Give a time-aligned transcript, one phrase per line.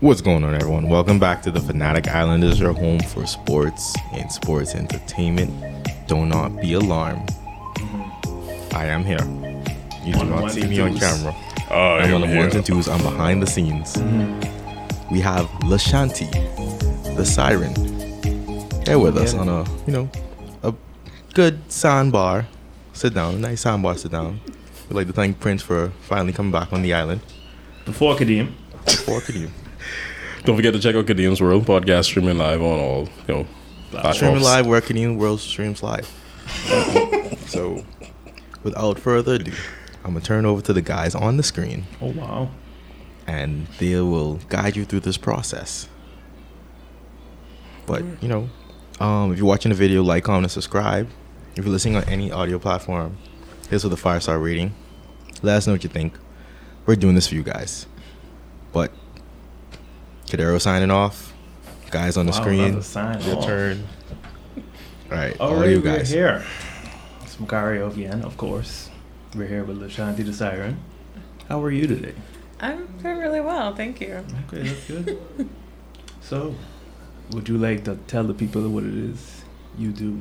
[0.00, 0.88] What's going on, everyone?
[0.88, 5.52] Welcome back to the Fanatic Islanders, your home for sports and sports entertainment.
[6.06, 7.28] Do not be alarmed.
[8.72, 9.18] I am here.
[10.04, 11.34] You do not see me on camera.
[11.72, 12.88] Oh, I'm on the ones and twos.
[12.88, 13.96] I'm behind the scenes.
[13.96, 15.12] Mm-hmm.
[15.12, 16.30] We have Lashanti,
[17.16, 17.74] the siren,
[18.86, 20.08] here with us on a, you know,
[20.62, 20.72] a
[21.34, 22.46] good sandbar.
[22.92, 23.96] Sit down, nice sandbar.
[23.96, 24.40] Sit down.
[24.88, 27.20] We'd like to thank Prince for finally coming back on the island.
[27.84, 28.52] Before Kadeem.
[28.84, 29.50] Before could you?
[30.48, 33.46] Don't forget to check out Kadeem's World podcast streaming live on all you know
[33.90, 34.16] platforms.
[34.16, 36.08] Streaming live where Canadian World streams live.
[37.48, 37.84] so,
[38.62, 39.52] without further ado,
[40.04, 42.48] I'm gonna turn over to the guys on the screen, Oh wow.
[43.26, 45.86] and they will guide you through this process.
[47.84, 48.48] But you know,
[49.00, 51.10] um, if you're watching the video, like, comment, and subscribe.
[51.56, 53.18] If you're listening on any audio platform,
[53.68, 54.74] here's with a five star rating.
[55.42, 56.14] Let us know what you think.
[56.86, 57.84] We're doing this for you guys.
[58.72, 58.92] But
[60.28, 61.32] Cadero signing off.
[61.90, 62.64] Guys on the Wow, screen.
[62.64, 63.46] another sign Your off.
[63.46, 63.84] turn.
[64.56, 64.62] Oh.
[65.10, 66.10] All right, oh, All all right, you we're guys.
[66.10, 66.44] here.
[67.22, 68.90] It's Makari again, of course.
[69.34, 70.78] We're here with Lashanti the Siren.
[71.48, 72.12] How are you today?
[72.60, 74.22] I'm doing really well, thank you.
[74.52, 75.18] Okay, that's good.
[76.20, 76.54] so,
[77.30, 79.42] would you like to tell the people what it is
[79.78, 80.20] you do?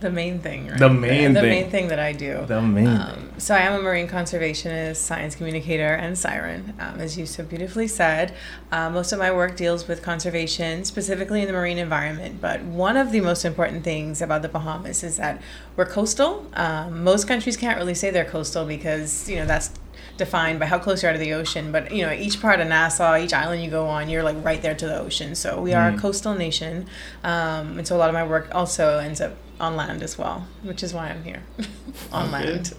[0.00, 0.78] The main thing, right?
[0.78, 1.50] The main the, thing.
[1.50, 2.44] main thing that I do.
[2.46, 2.86] The main.
[2.86, 7.44] Um, so I am a marine conservationist, science communicator, and siren, um, as you so
[7.44, 8.34] beautifully said.
[8.72, 12.40] Uh, most of my work deals with conservation, specifically in the marine environment.
[12.40, 15.40] But one of the most important things about the Bahamas is that
[15.76, 16.46] we're coastal.
[16.54, 19.70] Um, most countries can't really say they're coastal because you know that's
[20.16, 21.72] defined by how close you are to the ocean.
[21.72, 24.60] But you know, each part of Nassau, each island you go on, you're like right
[24.62, 25.34] there to the ocean.
[25.34, 25.98] So we are a Mm.
[26.00, 26.86] coastal nation,
[27.22, 30.46] um, and so a lot of my work also ends up on land as well,
[30.62, 31.42] which is why I'm here
[32.12, 32.32] on Okay.
[32.52, 32.74] land.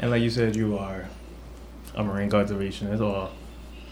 [0.00, 1.08] And like you said, you are
[1.94, 3.30] a marine conservationist or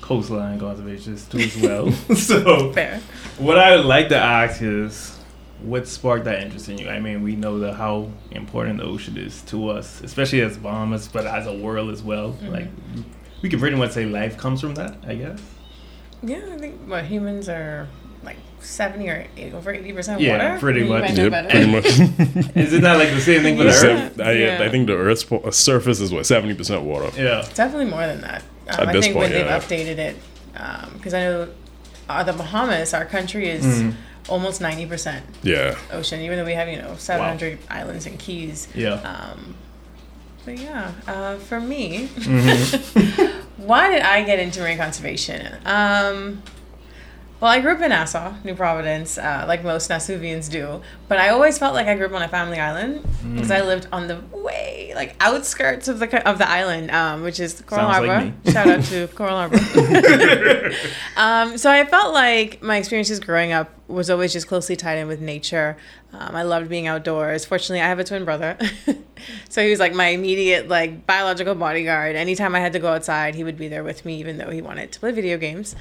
[0.01, 1.91] coastline conservationist too as well.
[2.17, 3.01] so, Fair.
[3.39, 5.19] what I would like to ask is,
[5.63, 6.89] what sparked that interest in you?
[6.89, 11.07] I mean, we know that how important the ocean is to us, especially as Bahamas,
[11.07, 12.33] but as a world as well.
[12.43, 12.51] Mhm.
[12.51, 12.69] Like,
[13.43, 14.97] we can pretty much say life comes from that.
[15.07, 15.41] I guess.
[16.25, 18.02] Yeah, I think what humans are like
[18.63, 20.27] seventy or eight, over eighty percent water.
[20.31, 20.61] Yeah, water.
[20.61, 21.11] pretty much.
[21.13, 21.87] Yep, pretty much.
[22.57, 24.21] Is it not like the same thing for the Earth?
[24.21, 24.63] I, Yeah.
[24.63, 27.11] I think the Earth's po- surface is what seventy percent water.
[27.21, 27.47] Yeah.
[27.55, 28.43] Definitely more than that.
[28.69, 29.59] Um, At I this think point, when yeah.
[29.59, 29.63] they've
[29.97, 30.17] updated it,
[30.95, 31.49] because I know
[32.09, 33.95] uh, the Bahamas, our country is Mhm.
[34.29, 38.19] almost ninety percent Yeah, ocean, even though we have you know seven hundred islands and
[38.19, 38.69] keys.
[38.75, 38.95] Yeah.
[38.95, 39.57] Um,
[40.45, 43.33] but yeah, uh, for me, Mhm.
[43.59, 45.55] why did I get into marine conservation?
[45.65, 46.43] Um,
[47.43, 50.81] well, I grew up in Nassau, New Providence, uh, like most Nassauvians do.
[51.09, 53.03] But I always felt like I grew up on a family island
[53.35, 53.57] because Mm.
[53.57, 57.61] I lived on the way like outskirts of the of the island, um, which is
[57.63, 58.33] Coral Sounds like Harbor.
[58.45, 58.53] me.
[58.53, 59.59] Shout out to Coral Harbor.
[61.17, 65.09] um, so I felt like my experiences growing up was always just closely tied in
[65.09, 65.77] with nature.
[66.13, 67.45] Um, I loved being outdoors.
[67.45, 68.57] Fortunately, I have a twin brother,
[69.49, 72.15] so he was like my immediate like biological bodyguard.
[72.17, 74.63] Anytime I had to go outside, he would be there with me, even though he
[74.63, 75.75] wanted to play video games.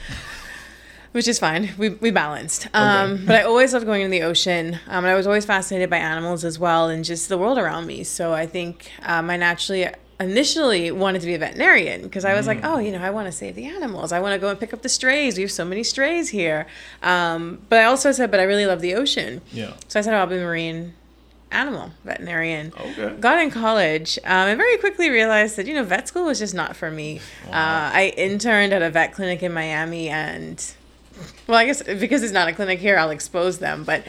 [1.11, 1.71] Which is fine.
[1.77, 2.67] We, we balanced.
[2.73, 4.75] Um, But I always loved going in the ocean.
[4.87, 7.85] Um, and I was always fascinated by animals as well and just the world around
[7.85, 8.03] me.
[8.05, 9.87] So I think um, I naturally
[10.21, 13.25] initially wanted to be a veterinarian because I was like, oh, you know, I want
[13.25, 14.11] to save the animals.
[14.11, 15.35] I want to go and pick up the strays.
[15.35, 16.67] We have so many strays here.
[17.01, 19.41] Um, but I also said, but I really love the ocean.
[19.51, 19.73] Yeah.
[19.87, 20.93] So I said, I'll be a marine
[21.51, 22.71] animal veterinarian.
[22.79, 23.15] Okay.
[23.19, 26.53] Got in college um, and very quickly realized that, you know, vet school was just
[26.53, 27.19] not for me.
[27.47, 30.73] Uh, I interned at a vet clinic in Miami and.
[31.47, 33.83] Well, I guess because it's not a clinic here, I'll expose them.
[33.83, 34.05] But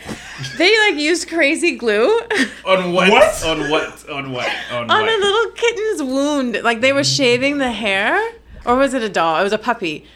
[0.58, 2.20] they like used crazy glue
[2.66, 3.10] On what?
[3.10, 3.44] What?
[3.44, 4.08] On what?
[4.08, 4.50] On what?
[4.70, 5.08] On, on what?
[5.08, 6.60] a little kitten's wound.
[6.62, 8.20] Like they were shaving the hair,
[8.64, 9.40] or was it a doll?
[9.40, 10.06] It was a puppy.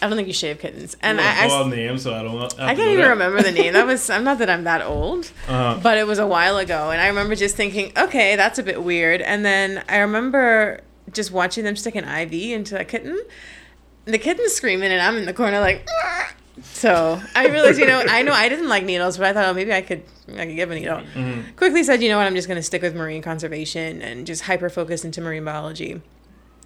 [0.00, 0.96] I don't think you shave kittens.
[1.00, 2.40] And You I, I, want name, so I don't.
[2.40, 3.72] Have I can't even remember the name.
[3.74, 6.90] That was I'm not that I'm that old, Uh, but it was a while ago,
[6.90, 9.22] and I remember just thinking, okay, that's a bit weird.
[9.22, 10.80] And then I remember
[11.12, 13.20] just watching them stick an IV into a kitten.
[14.06, 15.86] The kitten's screaming, and I'm in the corner like.
[15.88, 16.21] "Ah."
[16.62, 19.54] So I realized, you know, I know I didn't like needles, but I thought, oh,
[19.54, 20.02] maybe I could,
[20.36, 21.00] I could give a needle.
[21.14, 21.56] mhm.
[21.56, 24.42] Quickly said, you know what, I'm just going to stick with marine conservation and just
[24.42, 26.00] hyper focus into marine biology.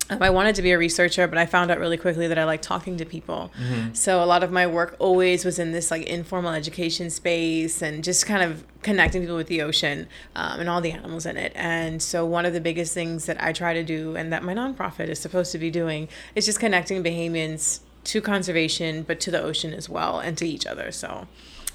[0.09, 2.45] Um, I wanted to be a researcher, but I found out really quickly that I
[2.45, 3.51] like talking to people.
[3.93, 8.05] So a lot of my work always was in this like informal education space and
[8.05, 10.07] just kind of connecting people with the ocean
[10.37, 11.51] um, and all the animals in it.
[11.57, 14.55] And so one of the biggest things that I try to do and that my
[14.55, 19.43] nonprofit is supposed to be doing is just connecting Bahamians to conservation, but to the
[19.43, 20.91] ocean as well and to each other.
[20.93, 21.27] So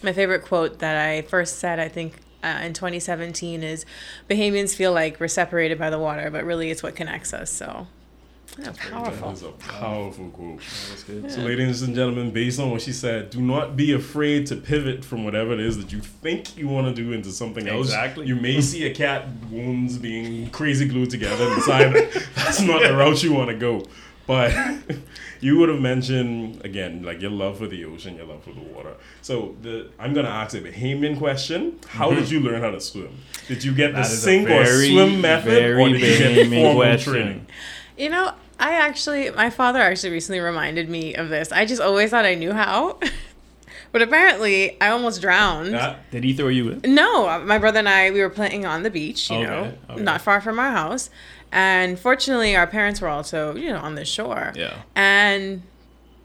[0.04, 3.86] my favorite quote that I first said, I think uh, in 2017 is
[4.30, 7.52] Bahamians feel like we're separated by the water, but really it's what connects us.
[7.52, 7.88] So
[8.58, 9.32] Yeah, That powerful.
[9.32, 10.60] is a powerful quote.
[10.90, 11.32] That's good.
[11.32, 15.06] So, ladies and gentlemen, based on what she said, do not be afraid to pivot
[15.06, 17.88] from whatever it is that you think you want to do into something else.
[17.88, 18.26] Exactly.
[18.26, 21.94] You may see a cat wounds being crazy glued together and decide
[22.36, 23.86] that's not the route you want to go.
[24.28, 24.52] But
[25.42, 28.62] you would have mentioned again, like your love for the ocean, your love for the
[28.62, 28.94] water.
[29.22, 31.80] So the I'm gonna ask a Bahamian question.
[31.88, 33.18] How did you learn how to swim?
[33.48, 34.02] Did you get the Mm-hmm.
[34.02, 37.14] That is a sink or swim method, or very did you get formal question.
[37.14, 37.46] training?
[37.98, 41.52] You know, I actually, my father actually recently reminded me of this.
[41.52, 43.00] I just always thought I knew how,
[43.92, 45.74] but apparently I almost drowned.
[45.74, 46.94] That- Did he throw you in?
[46.96, 50.02] No, my brother and I, we were playing on the beach, you Okay, know, okay.
[50.04, 51.10] not far from our house.
[51.52, 54.54] And fortunately, our parents were also, you know, on the shore.
[54.56, 54.82] Yeah.
[54.96, 55.64] And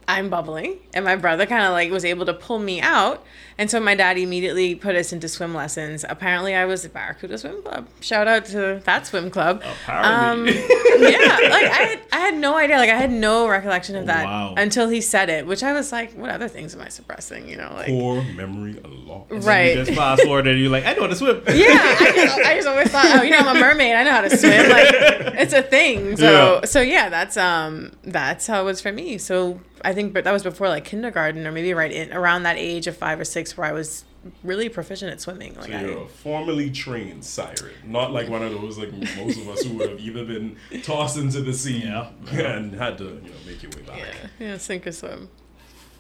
[0.08, 3.25] I'm bubbling, and my brother kind of like was able to pull me out.
[3.58, 6.05] And so my dad immediately put us into swim lessons.
[6.08, 7.88] Apparently, I was at Barracuda Swim Club.
[8.00, 9.62] Shout out to that swim club.
[9.88, 12.76] Um, yeah, like I had, I had no idea.
[12.76, 14.55] Like I had no recollection of that Wow.
[14.56, 17.49] until he said it, which I was like, what other things am I suppressing?
[17.49, 19.26] You know, like Poor memory a lot.
[19.31, 19.76] right.
[19.76, 21.43] You just fast forward and you're like, I know how to swim.
[21.49, 21.67] Yeah,
[21.99, 23.94] I just, I just always thought, oh, you know, I'm a mermaid.
[23.97, 24.69] I know how to swim.
[24.70, 24.87] Like,
[25.41, 26.17] it's a thing.
[26.17, 26.64] So, Yeah.
[26.67, 29.17] so yeah, that's um, that's how it was for me.
[29.19, 32.56] So I think, but that was before like kindergarten or maybe right in around that
[32.56, 34.05] age of five or six, where I was
[34.43, 35.55] really proficient at swimming.
[35.55, 39.38] Like, So you're I, a formally trained siren, not like one of those like most
[39.38, 42.09] of us who would have either been tossed into the sea Yeah.
[42.33, 43.99] and had to you know make your way back.
[43.99, 45.29] yeah, yeah, sink or swim.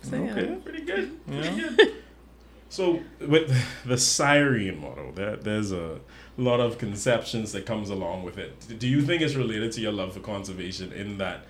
[0.02, 0.32] So, yeah.
[0.32, 1.26] Okay, pretty good.
[1.26, 1.94] Pretty good.
[2.68, 3.56] So with
[3.86, 6.00] the siren model, there, there's a
[6.36, 8.78] lot of conceptions that comes along with it.
[8.80, 11.46] Do you think it's related to your love for conservation in that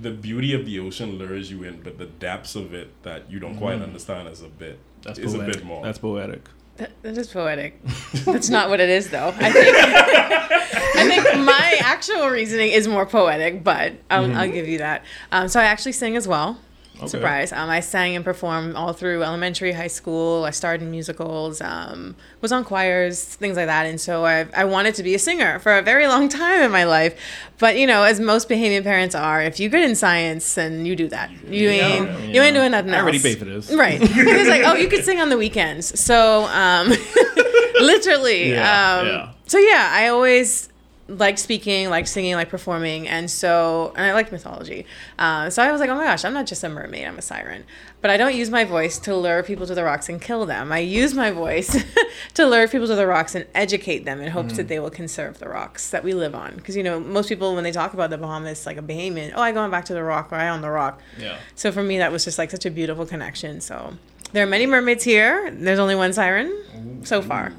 [0.00, 3.38] the beauty of the ocean lures you in, but the depths of it that you
[3.38, 5.54] don't quite understand is a bit That's is poetic.
[5.54, 5.84] a bit more.
[5.84, 6.48] That's poetic.
[6.76, 7.80] That, that is poetic.
[8.24, 9.34] That's not what it is, though.
[9.36, 9.76] I think
[10.96, 15.04] I think my actual reasoning is more poetic, but I'll, I'll give you that.
[15.32, 16.58] Um, so I actually sing as well.
[16.98, 17.06] Okay.
[17.06, 17.52] Surprise!
[17.52, 20.44] Um, I sang and performed all through elementary, high school.
[20.44, 23.86] I starred in musicals, um, was on choirs, things like that.
[23.86, 26.70] And so I, I wanted to be a singer for a very long time in
[26.72, 27.14] my life.
[27.58, 30.96] But you know, as most Bahamian parents are, if you're good in science, then you
[30.96, 31.30] do that.
[31.46, 33.02] You Yeah, ain't I mean, you ain't doing nothing I else.
[33.04, 33.72] already paid for this.
[33.72, 34.00] Right.
[34.02, 35.98] It's like, oh, you could sing on the weekends.
[36.00, 36.88] So, um,
[37.80, 38.50] literally.
[38.52, 39.30] Yeah, um, yeah.
[39.46, 40.68] So, yeah, I always
[41.08, 43.08] liked speaking, like singing, like performing.
[43.08, 44.84] And so, and I liked mythology.
[45.18, 47.22] Uh, so I was like, oh my gosh, I'm not just a mermaid, I'm a
[47.22, 47.64] siren.
[48.00, 50.70] But I don't use my voice to lure people to the rocks and kill them.
[50.70, 51.76] I use my voice
[52.34, 55.38] to lure people to the rocks and educate them in hopes that they will conserve
[55.38, 56.54] the rocks that we live on.
[56.54, 59.40] Because, you know, most people, when they talk about the Bahamas, like a Bahamian, oh,
[59.40, 61.00] I going back to the rock or I on the rock.
[61.18, 61.38] Yeah.
[61.54, 63.60] So for me, that was just like such a beautiful connection.
[63.60, 63.94] So
[64.32, 65.50] there are many mermaids here.
[65.50, 67.52] There's only one siren so far.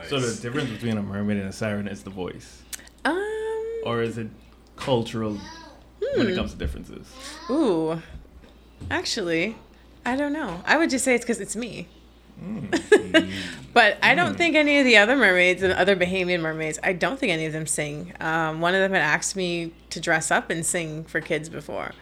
[0.00, 0.08] Nice.
[0.10, 2.62] So the difference between a mermaid and a siren is the voice,
[3.04, 3.22] Um.
[3.84, 4.28] or is it
[4.76, 5.38] cultural
[6.16, 6.32] when Hmm.
[6.32, 7.06] it comes to differences?
[7.50, 8.02] Ooh.
[8.90, 9.56] Actually,
[10.06, 10.62] I don't know.
[10.66, 11.86] I would just say it's because it's me.
[13.74, 17.18] but I don't think any of the other mermaids and other Bahamian mermaids, I don't
[17.18, 18.14] think any of them sing.
[18.20, 21.92] Um, one of them had asked me to dress up and sing for kids before.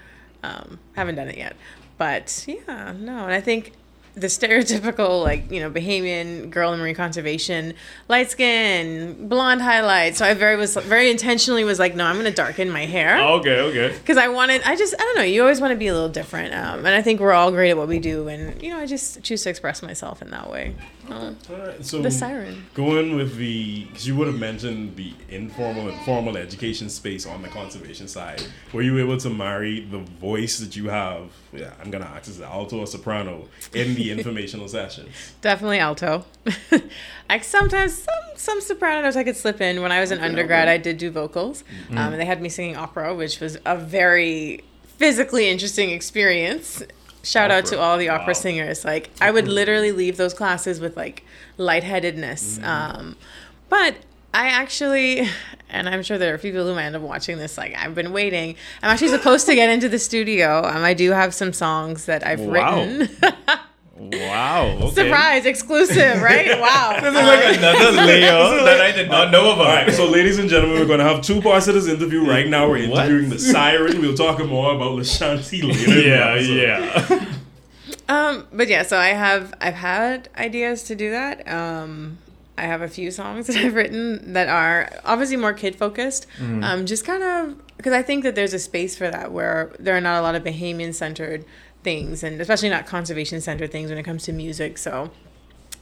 [0.44, 1.56] Um, haven't done it yet.
[1.96, 3.24] But yeah, no.
[3.24, 3.72] And I think
[4.14, 7.74] the stereotypical, like, you know, Bahamian girl in marine conservation,
[8.08, 10.18] light skin, blonde highlights.
[10.18, 13.18] So I very was very intentionally was like, no, I'm going to darken my hair
[13.18, 13.98] Okay, okay.
[13.98, 16.08] because I wanted, I just, I don't know, you always want to be a little
[16.08, 16.54] different.
[16.54, 18.28] Um, and I think we're all great at what we do.
[18.28, 20.74] And, you know, I just choose to express myself in that way.
[21.10, 22.66] Uh, All right, so the siren.
[22.74, 27.40] Going with the, because you would have mentioned the informal and formal education space on
[27.40, 28.42] the conservation side.
[28.72, 31.30] Were you able to marry the voice that you have?
[31.52, 35.34] Yeah, I'm gonna ask is it alto or soprano in the informational sessions?
[35.40, 36.24] Definitely alto.
[37.30, 39.80] I sometimes, some, some sopranos I could slip in.
[39.82, 40.74] When I was an Okay, undergrad, okay.
[40.74, 41.64] I did do vocals.
[41.90, 44.62] Um, and they had me singing opera, which was a very
[44.98, 46.82] physically interesting experience.
[47.22, 48.32] Shout out to all the opera Wow.
[48.40, 48.84] singers.
[48.84, 51.24] Like, I would literally leave those classes with like
[51.58, 52.62] lightheadedness.
[52.62, 53.16] Um,
[53.68, 53.94] but
[54.34, 55.26] I actually,
[55.70, 57.56] and I'm sure there are a few people who might end up watching this.
[57.56, 58.56] Like, I've been waiting.
[58.82, 60.58] I'm actually supposed to get into the studio.
[60.64, 62.82] Um, I do have some songs that I've Wow.
[62.84, 63.08] written.
[63.20, 63.58] Wow.
[63.98, 64.90] Okay.
[64.94, 66.56] Surprise, exclusive, right?
[66.60, 66.98] Wow.
[67.00, 69.94] This is like another layer that I did not know All right, about.
[69.96, 72.68] so ladies and gentlemen, we're going to have two parts of this interview right now.
[72.70, 73.06] We're What?
[73.06, 74.00] interviewing the siren.
[74.00, 76.00] We'll talk more about Lashanti later.
[76.00, 77.24] in Yeah, yeah.
[78.08, 81.46] Um, but yeah, so I have I've had ideas to do that.
[81.50, 82.18] Um,
[82.58, 86.26] I have a few songs that I've written that are obviously more kid focused.
[86.40, 89.96] Um, just kind of because I think that there's a space for that where there
[89.96, 91.44] are not a lot of Bahamian centered
[91.82, 94.78] things, and especially not conservation centered things when it comes to music.
[94.78, 95.10] So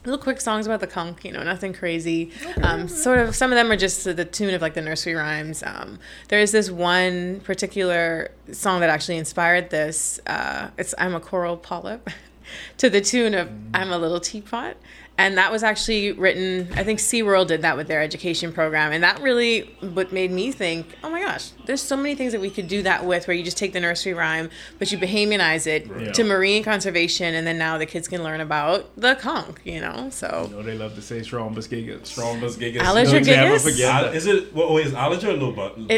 [0.07, 2.31] little quick songs about the conch, you know, nothing crazy.
[2.63, 5.13] Um, sort of, some of them are just to the tune of like the nursery
[5.13, 5.63] rhymes.
[5.63, 10.19] Um, there is this one particular song that actually inspired this.
[10.25, 12.09] Uh, it's I'm a coral polyp
[12.77, 14.77] to the tune of I'm a little teapot.
[15.19, 18.91] And that was actually written, I think SeaWorld did that with their education program.
[18.91, 22.39] And that really what made me think, oh my gosh, there's so many things that
[22.41, 25.65] we could do that with where you just take the nursery rhyme, but you Bahamianize
[25.65, 26.13] it Right.
[26.13, 27.33] to marine conservation.
[27.33, 30.09] And then now the kids can learn about the conch, you know?
[30.11, 30.47] So.
[30.51, 32.01] You know they love to say strong gigas.
[32.03, 32.81] Strombus gigas.
[32.81, 33.63] Aliger Don't never gigas?
[33.63, 34.15] forget Al- that.
[34.15, 34.53] is it?
[34.53, 35.89] What oh, is Aliger or lobat-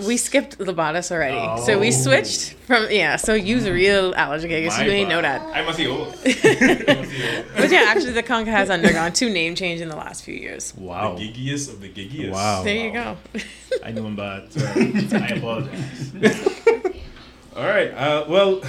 [0.00, 1.62] It- We skipped Lobatus already.
[1.64, 1.90] So we Oh.
[1.90, 5.42] switched from, yeah, so use real Aliger My you ain't know that.
[5.54, 6.08] I must be old.
[6.08, 7.46] I must be old.
[7.56, 10.74] But yeah, actually, the conch has undergone two name change in the last few years.
[10.76, 11.16] Wow.
[11.16, 12.32] The giggiest of the giggiest.
[12.32, 12.62] Wow.
[12.62, 13.16] There you go.
[13.84, 14.52] I knew him bad.
[14.52, 14.94] Sorry.
[15.12, 16.12] I apologize.
[17.56, 17.90] All right.
[17.90, 18.60] Uh, well,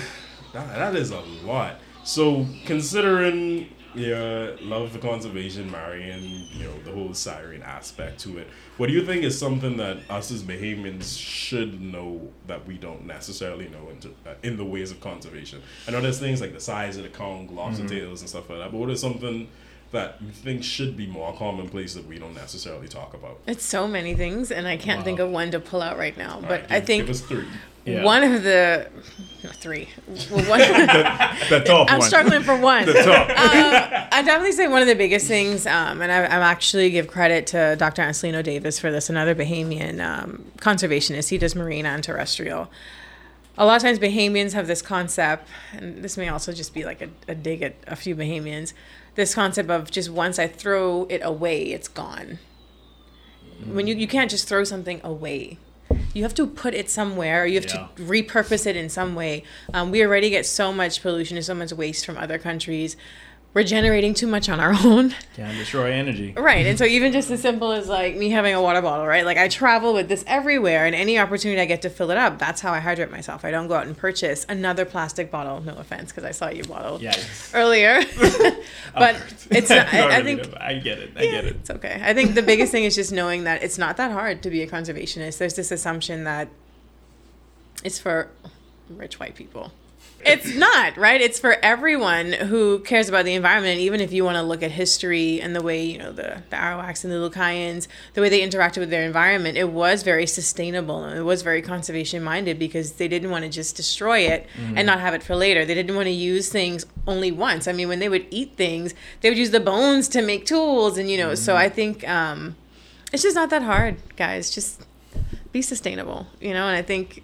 [0.54, 1.80] that, that is a lot.
[2.04, 8.48] So considering your love for conservation, marrying, you know, the whole siren aspect to it,
[8.78, 13.06] what do you think is something that us as Bahamians should know that we don't
[13.06, 15.62] necessarily know into, uh, in the ways of conservation?
[15.88, 18.60] I know there's things like the size of the conch, lobster tails, and stuff like
[18.60, 18.72] that.
[18.72, 19.48] But what is something
[19.96, 23.40] that things should be more commonplace that we don't necessarily talk about?
[23.48, 26.36] It's so many things, and I can't think of one to pull out right now.
[26.36, 27.46] All But right, I give- think give us three.
[27.86, 28.04] Yeah.
[28.04, 28.90] one of the
[29.54, 29.88] three.
[30.32, 30.60] Well, one,
[31.50, 32.08] The top I'm one.
[32.08, 32.84] struggling for one.
[32.88, 33.30] The top.
[33.30, 37.08] um, I definitely say one of the biggest things, um, and I, I'm actually give
[37.08, 38.02] credit to Dr.
[38.02, 41.30] Ancilleno Davis for this, another Bahamian um, conservationist.
[41.30, 42.72] He does marine and terrestrial.
[43.58, 47.02] A lot of times, Bahamians have this concept, and this may also just be like
[47.04, 48.74] a, a dig at a few Bahamians.
[49.16, 52.40] This concept of just once I throw it away, it's gone.
[53.66, 55.58] When you you can't just throw something away.
[56.14, 57.44] You have to put it somewhere.
[57.44, 57.88] Or you have Yeah.
[57.96, 59.44] to repurpose it in some way.
[59.74, 62.98] Um, we already get so much pollution and so much waste from other countries.
[63.56, 65.16] We're generating too much on our own.
[65.34, 66.34] Can destroy energy.
[66.36, 66.66] Right.
[66.66, 69.24] And so even just as simple as like me having a water bottle, right?
[69.26, 72.38] Like I travel with this everywhere and any opportunity I get to fill it up,
[72.38, 73.46] that's how I hydrate myself.
[73.46, 75.62] I don't go out and purchase another plastic bottle.
[75.62, 77.50] No offense, because I saw your bottle Yes.
[77.56, 78.02] earlier.
[78.94, 79.16] but
[79.50, 81.12] it's not, No, I, I think I get it.
[81.16, 81.56] I get it.
[81.56, 82.02] it's okay.
[82.04, 84.64] I think the biggest thing is just knowing that it's not that hard to be
[84.64, 85.38] a conservationist.
[85.38, 86.50] There's this assumption that
[87.86, 88.28] it's for
[88.90, 89.72] rich white people.
[90.26, 91.22] It's not, right?
[91.22, 93.80] It's for everyone who cares about the environment.
[93.80, 96.56] Even if you want to look at history and the way, you know, the, the
[96.56, 101.04] Arawaks and the Lucayans, the way they interacted with their environment, it was very sustainable
[101.04, 104.88] and it was very conservation minded because they didn't want to just destroy it and
[104.88, 105.64] not have it for later.
[105.64, 107.68] They didn't want to use things only once.
[107.68, 110.98] I mean, when they would eat things, they would use the bones to make tools.
[110.98, 112.56] And, you know, so I think um,
[113.14, 114.50] it's just not that hard, guys.
[114.50, 114.82] Just
[115.52, 117.24] be sustainable, you know, and I think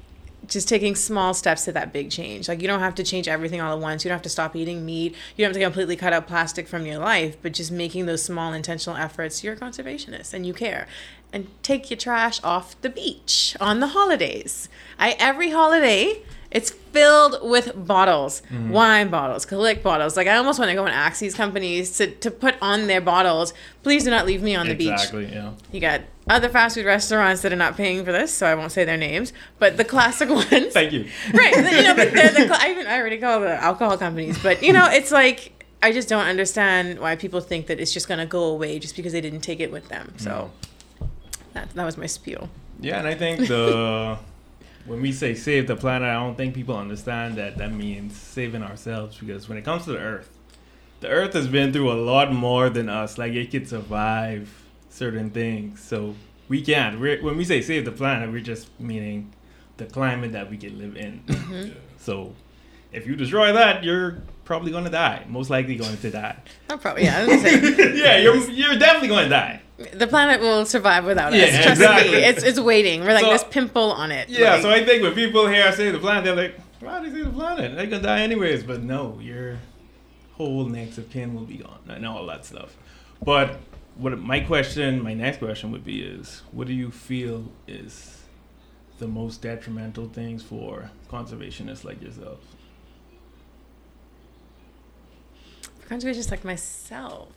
[0.51, 2.47] just taking small steps to that big change.
[2.47, 4.03] Like you don't have to change everything all at once.
[4.03, 5.15] You don't have to stop eating meat.
[5.35, 8.21] You don't have to completely cut out plastic from your life, but just making those
[8.21, 10.87] small intentional efforts, you're a conservationist and you care.
[11.31, 14.67] And take your trash off the beach on the holidays.
[14.99, 18.71] I every holiday it's filled with bottles, mm-hmm.
[18.71, 20.17] wine bottles, Kalik bottles.
[20.17, 22.99] Like I almost want to go and ask these companies to, to put on their
[22.99, 23.53] bottles.
[23.83, 24.91] Please do not leave me on the beach.
[24.91, 25.31] Exactly.
[25.31, 25.53] Yeah.
[25.71, 28.73] You got other fast food restaurants that are not paying for this, so I won't
[28.73, 29.31] say their names.
[29.59, 31.07] But the classic ones, Thank you.
[31.33, 31.55] right?
[31.55, 34.73] You know, but they're the I even I already call the alcohol companies, but you
[34.73, 38.43] know, it's like I just don't understand why people think that it's just gonna go
[38.43, 40.13] away just because they didn't take it with them.
[40.17, 40.51] So
[40.99, 41.05] mm-hmm.
[41.53, 42.49] that that was my spiel.
[42.81, 44.19] Yeah, and I think the
[44.85, 48.63] when we say save the planet, I don't think people understand that that means saving
[48.63, 50.29] ourselves because when it comes to the Earth,
[50.99, 53.17] the Earth has been through a lot more than us.
[53.17, 56.15] Like it could survive certain things, so
[56.47, 56.99] we can't.
[56.99, 59.33] We're, when we say save the planet, we're just meaning
[59.77, 61.23] the climate that we can live in.
[61.27, 61.73] Yeah.
[62.01, 62.33] So
[62.91, 65.23] if you destroy that, you're probably going to die.
[65.29, 66.35] Most likely going to die.
[66.67, 67.25] I'll probably yeah.
[67.27, 69.61] Yeah, you're you're definitely going to die.
[69.93, 71.49] The planet will survive without Yeah, us.
[71.55, 72.11] Trust exactly.
[72.11, 73.01] me, it's it's waiting.
[73.01, 74.29] We're like So- this pimple on it.
[74.29, 77.09] Yeah, Like, so I think when people hear save the planet, they're like, why do
[77.09, 77.75] they save the planet?
[77.75, 78.63] They're gonna die anyways.
[78.63, 79.59] But no, your
[80.33, 82.75] whole next of kin will be gone and all that stuff.
[83.23, 83.59] But
[83.95, 88.17] what my question, my next question would be is, what do you feel is
[88.99, 92.39] the most detrimental things for conservationists like yourself?
[95.79, 97.29] for conservationists like myself,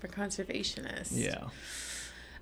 [0.00, 1.12] for conservationists.
[1.12, 1.48] Yeah.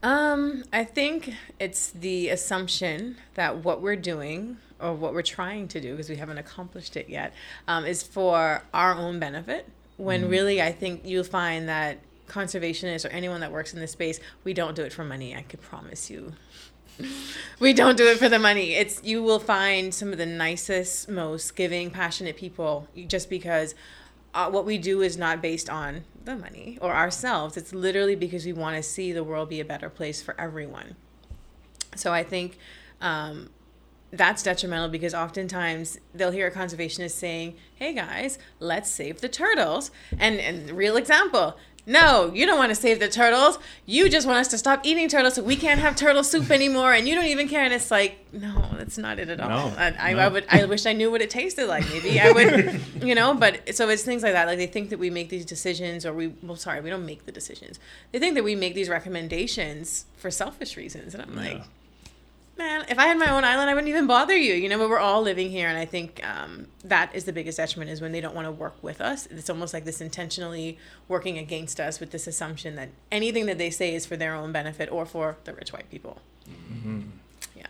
[0.03, 5.81] Um, I think it's the assumption that what we're doing or what we're trying to
[5.81, 7.35] do, because we haven't accomplished it yet,
[7.67, 9.69] um, is for our own benefit.
[9.97, 11.99] When really, I think you'll find that
[12.29, 15.35] conservationists or anyone that works in this space, we don't do it for money.
[15.35, 16.35] I could promise you.
[17.61, 18.75] we don't do it for the money.
[18.75, 23.75] It's you will find some of the nicest, most giving, passionate people just because
[24.35, 27.57] uh, what we do is not based on the money or ourselves.
[27.57, 30.95] It's literally because we want to see the world be a better place for everyone.
[31.97, 32.59] So I think
[33.01, 33.49] um,
[34.13, 39.91] that's detrimental because oftentimes they'll hear a conservationist saying, "Hey guys, let's save the turtles."
[40.19, 41.57] And and real example,
[41.89, 43.59] no, you don't want to save the turtles.
[43.87, 46.93] You just want us to stop eating turtles so we can't have turtle soup anymore,
[46.93, 47.65] and you don't even care.
[47.65, 49.49] And it's like, no, that's not it at all.
[49.71, 50.19] No, I, I, no.
[50.19, 51.89] I would, I wish I knew what it tasted like.
[51.89, 53.33] Maybe I would, you know.
[53.33, 54.47] But so it's things like that.
[54.47, 57.25] Like they think that we make these decisions, or we, well, sorry, we don't make
[57.25, 57.81] the decisions.
[58.13, 61.65] They think that we make these recommendations for selfish reasons, and I'm like Yeah.
[62.59, 64.55] Man, if I had my own island, I wouldn't even bother you.
[64.55, 67.57] You know, but we're all living here, and I think um, that is the biggest
[67.57, 69.27] detriment is when they don't want to work with us.
[69.27, 73.71] It's almost like this intentionally working against us with this assumption that anything that they
[73.71, 76.21] say is for their own benefit or for the rich white people.
[77.57, 77.67] Yeah.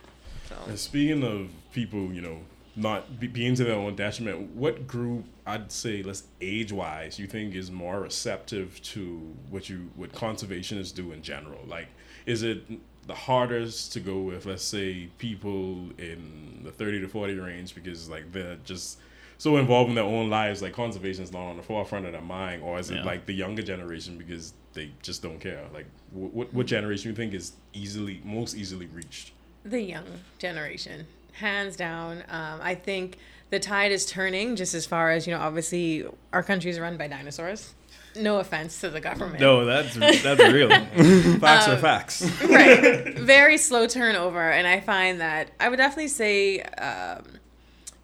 [0.49, 2.39] So And speaking of people, you know,
[2.77, 7.27] not be, being to their own detriment, what group I'd say, let's age wise, you
[7.27, 11.61] think is more receptive to what you what conservationists do in general?
[11.67, 11.89] Like,
[12.25, 12.63] is it
[13.09, 18.09] the hardest to go with, let's say, people in the thirty to forty range because
[18.09, 18.99] like they're just
[19.39, 22.21] so involved in their own lives, like conservation is not on the forefront of their
[22.21, 25.65] mind, or is it like the younger generation because they just don't care?
[25.75, 29.33] Like, wh- what what generation you think is easily most easily reached?
[29.65, 30.07] the young
[30.39, 32.19] generation, hands down.
[32.29, 33.19] Um, I think
[33.51, 36.97] the tide is turning just as far as, you know, obviously our country is run
[36.97, 37.75] by dinosaurs.
[38.17, 39.41] No offense to the government.
[39.41, 40.69] No, that's that's real.
[41.39, 42.23] Facts are facts.
[42.43, 43.17] right.
[43.19, 44.51] Very slow turnover.
[44.51, 47.25] And I find that I would definitely say um,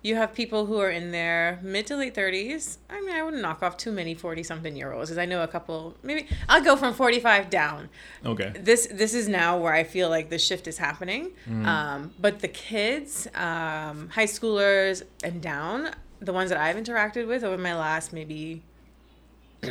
[0.05, 2.77] you have people who are in their mid to late 30s.
[2.91, 5.43] I mean, I wouldn't knock off too many 40 something year olds because I know
[5.43, 7.89] a couple, maybe I'll go from 45 down.
[8.25, 8.53] Okay.
[8.55, 11.33] This this is now where I feel like the shift is happening.
[11.65, 17.43] Um, but the kids, um, high schoolers and down, the ones that I've interacted with
[17.43, 18.63] over my last maybe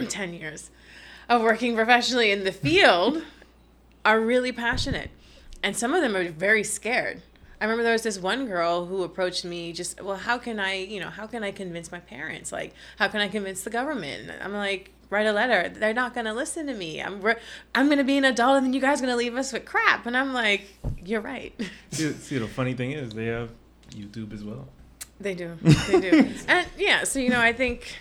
[0.02, 0.70] 10 years
[1.30, 3.24] of working professionally in the field
[4.06, 5.10] are really passionate.
[5.62, 7.22] And some of them are very scared.
[7.62, 10.76] I remember there was this one girl who approached me just, well, how can I,
[10.76, 12.52] you know, how can I convince my parents?
[12.52, 14.30] Like, how can I convince the government?
[14.42, 15.70] I'm like, write a letter.
[15.70, 17.02] They're not going to listen to me.
[17.02, 17.38] I'm, re-
[17.74, 19.54] I'm going to be an adult and then you guys are going to leave us
[19.54, 20.06] with crap.
[20.06, 21.58] And I'm like, you're right.
[21.92, 23.50] See, see, the funny thing is they have
[23.92, 24.68] YouTube as well.
[25.22, 25.58] They do.
[25.62, 26.34] They do.
[26.50, 27.96] and yeah, so you know, I think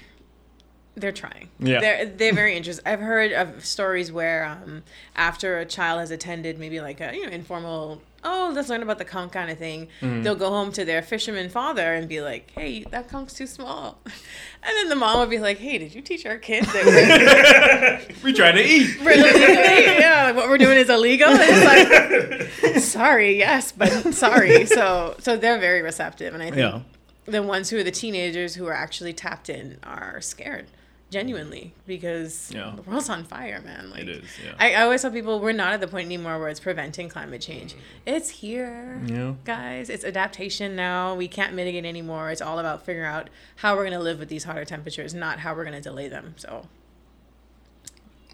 [0.95, 1.49] they're trying.
[1.59, 1.81] Yeah.
[1.81, 2.87] They're they're very interested.
[2.87, 4.83] I've heard of stories where um,
[5.17, 8.99] after a child has attended maybe like a you know informal oh let's learn about
[8.99, 12.51] the conch kind of thing, they'll go home to their fisherman father and be like,
[12.53, 16.01] hey that conch's too small, and then the mom would be like, hey did you
[16.03, 19.01] teach our kids that we're, We try to eat.
[19.01, 21.29] we're illegally yeah like what we're doing is illegal?
[21.31, 26.57] And it's like sorry yes but sorry so so they're very receptive and I think
[26.59, 26.81] Yeah.
[27.25, 30.67] the ones who are the teenagers who are actually tapped in are scared
[31.13, 32.73] genuinely because Yeah.
[32.75, 34.25] the world's on fire man like It is.
[34.45, 34.55] Yeah.
[34.59, 37.41] I, I always tell people we're not at the point anymore where it's preventing climate
[37.43, 39.35] change it's here Yeah.
[39.45, 43.83] guys it's adaptation now we can't mitigate anymore it's all about figuring out how we're
[43.85, 46.67] going to live with these hotter temperatures not how we're going to delay them so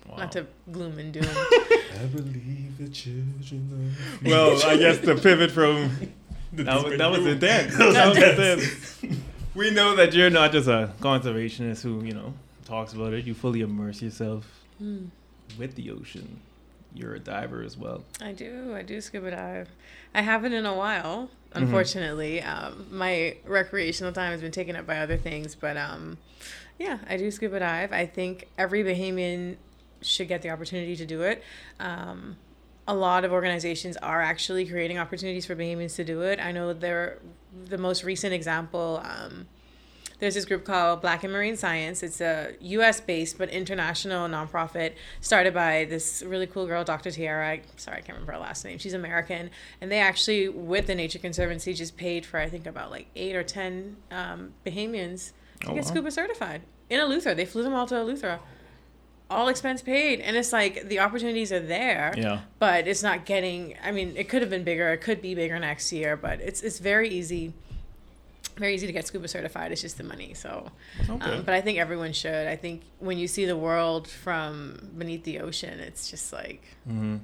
[0.09, 0.17] Wow.
[0.17, 5.51] not to gloom and doom I believe the children of Well, I guess the pivot
[5.51, 5.91] from
[6.55, 7.77] that was, that was intense.
[7.77, 9.03] That was intense.
[9.55, 12.33] We know that you're not just a conservationist who you know
[12.69, 13.25] talks about it.
[13.25, 14.45] You fully immerse yourself
[14.79, 15.07] Hmm.
[15.59, 16.41] with the ocean.
[16.95, 18.05] You're a diver as well.
[18.21, 18.75] I do.
[18.75, 19.69] I do scuba dive.
[20.15, 21.63] I haven't in a while, Mm-hmm.
[21.65, 22.43] unfortunately.
[22.43, 26.19] Um, my recreational time has been taken up by other things, but um,
[26.79, 27.91] yeah, I do scuba dive.
[27.93, 29.57] I think every Bahamian
[30.03, 31.43] should get the opportunity to do it.
[31.81, 32.37] Um,
[32.87, 36.39] a lot of organizations are actually creating opportunities for Bahamians to do it.
[36.39, 37.19] I know there,
[37.67, 39.03] the most recent example.
[39.05, 39.47] Um,
[40.21, 42.03] there's this group called Black in Marine Science.
[42.03, 43.01] It's a U.S.
[43.01, 47.11] based but international nonprofit started by this really cool girl, Dr.
[47.11, 47.49] Tiara.
[47.53, 48.79] I, sorry, I can't remember her last name.
[48.79, 49.51] She's American,
[49.81, 53.37] and they actually, with the Nature Conservancy, just paid for I think about like eight
[53.37, 55.91] or ten um, Bahamians to Oh, get wow.
[55.91, 57.35] scuba certified in Eleuthera.
[57.37, 58.39] They flew them all to Eleuthera,
[59.31, 62.41] all expense paid, and it's like the opportunities are there Yeah.
[62.59, 65.59] but it's not getting i mean it could have been bigger it could be bigger
[65.59, 67.53] next year but it's it's very easy
[68.59, 70.71] very easy to get scuba certified it's just the money so
[71.09, 71.31] Okay.
[71.37, 75.25] um, but i think everyone should i think when you see the world from beneath
[75.25, 77.17] the ocean it's just like hmm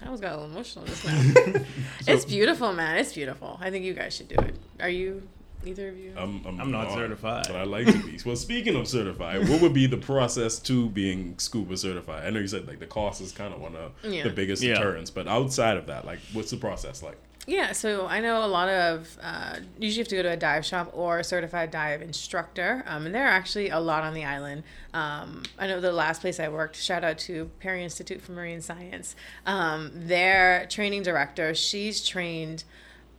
[0.00, 1.20] i almost got a little emotional just now
[2.06, 5.22] it's beautiful man it's beautiful i think you guys should do it are you
[5.64, 7.44] either of you I'm, I'm, I'm not certified.
[7.46, 8.18] but I like to be.
[8.26, 12.26] Well, speaking of certified, what would be the process to being scuba certified?
[12.26, 14.24] I know you said like the cost is kind of one of Yeah.
[14.24, 14.74] the biggest Yeah.
[14.74, 17.16] deterrents, but outside of that, like, what's the process like?
[17.44, 20.64] Yeah, so I know a lot of uh, usually have to go to a dive
[20.64, 24.24] shop or a certified dive instructor, um, and there are actually a lot on the
[24.24, 24.62] island.
[24.94, 28.60] Um, I know the last place I worked, shout out to Perry Institute for Marine
[28.60, 29.16] Science.
[29.44, 32.62] Um, their training director, she's trained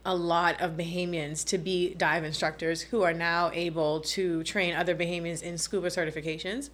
[0.06, 4.94] a lot of Bahamians to be dive instructors who are now able to train other
[4.94, 6.70] Bahamians in scuba certifications.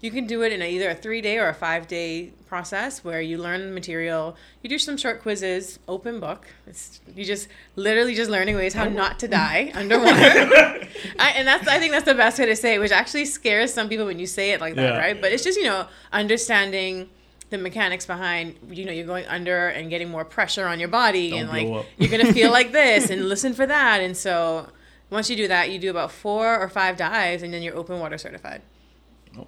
[0.00, 3.02] You can do it in a, either a three day or a five day process
[3.02, 6.46] where you learn the material, you do some short quizzes, open book.
[6.68, 10.14] It's you just literally just learning ways how not to die underwater.
[11.18, 13.74] I, and that's I think that's the best way to say it, which actually scares
[13.74, 14.98] some people when you say it like that, Yeah.
[14.98, 15.20] right?
[15.20, 17.08] But it's just you know understanding
[17.50, 21.30] the mechanics behind you know you're going under and getting more pressure on your body
[21.30, 24.68] Don't and like you're gonna feel like this and listen for that and so
[25.08, 27.98] once you do that you do about four or five dives and then you're open
[28.00, 28.60] water certified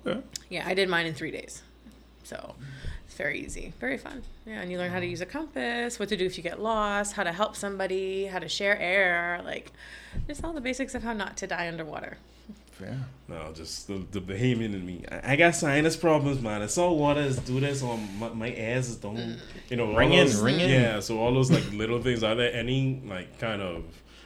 [0.07, 0.20] Okay.
[0.48, 1.62] yeah, I did mine in three days.
[2.24, 2.55] So
[3.07, 4.22] it's very easy, very fun.
[4.46, 6.61] Yeah, and you learn how to use a compass, what to do if you get
[6.61, 9.72] lost, how to help somebody, how to share air, like
[10.26, 12.18] just all the basics of how not to die underwater.
[12.81, 12.94] Yeah.
[13.29, 15.05] No, just the, the Bahamian in me.
[15.12, 16.62] I, I got sinus problems, man.
[16.62, 19.96] I saw water is do this or my, my ass is don't you know all
[19.98, 20.70] Ring in, those- ring in.
[20.70, 22.22] Yeah, so all those like little things.
[22.22, 23.85] Are there any like kind of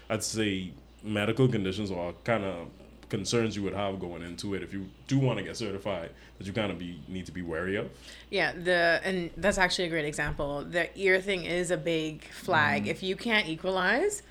[0.09, 0.71] I'd say
[1.03, 2.69] medical conditions or kind of
[3.15, 6.47] concerns you would have going into it if you do want to get certified that
[6.47, 7.89] you kind of be need to be wary of?
[8.31, 10.65] Yeah, the and that's actually a great example.
[10.65, 12.89] The ear thing is a big flag.
[12.89, 14.23] If you can't equalize,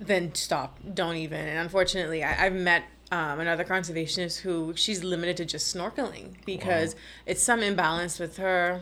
[0.00, 0.78] then stop.
[0.92, 1.46] Don't even.
[1.46, 6.96] And unfortunately, I, I've met um, another conservationist who she's limited to just snorkeling because
[7.26, 8.80] it's some imbalance with her.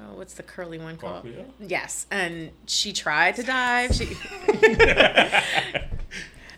[0.00, 1.22] Oh, what's the curly one called?
[1.24, 1.46] Cochlea?
[1.58, 3.94] Yes, and she tried to dive.
[3.94, 4.16] She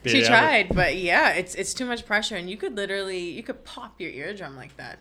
[0.09, 3.65] she tried, but yeah, it's it's too much pressure, and you could literally you could
[3.65, 4.99] pop your eardrum like that,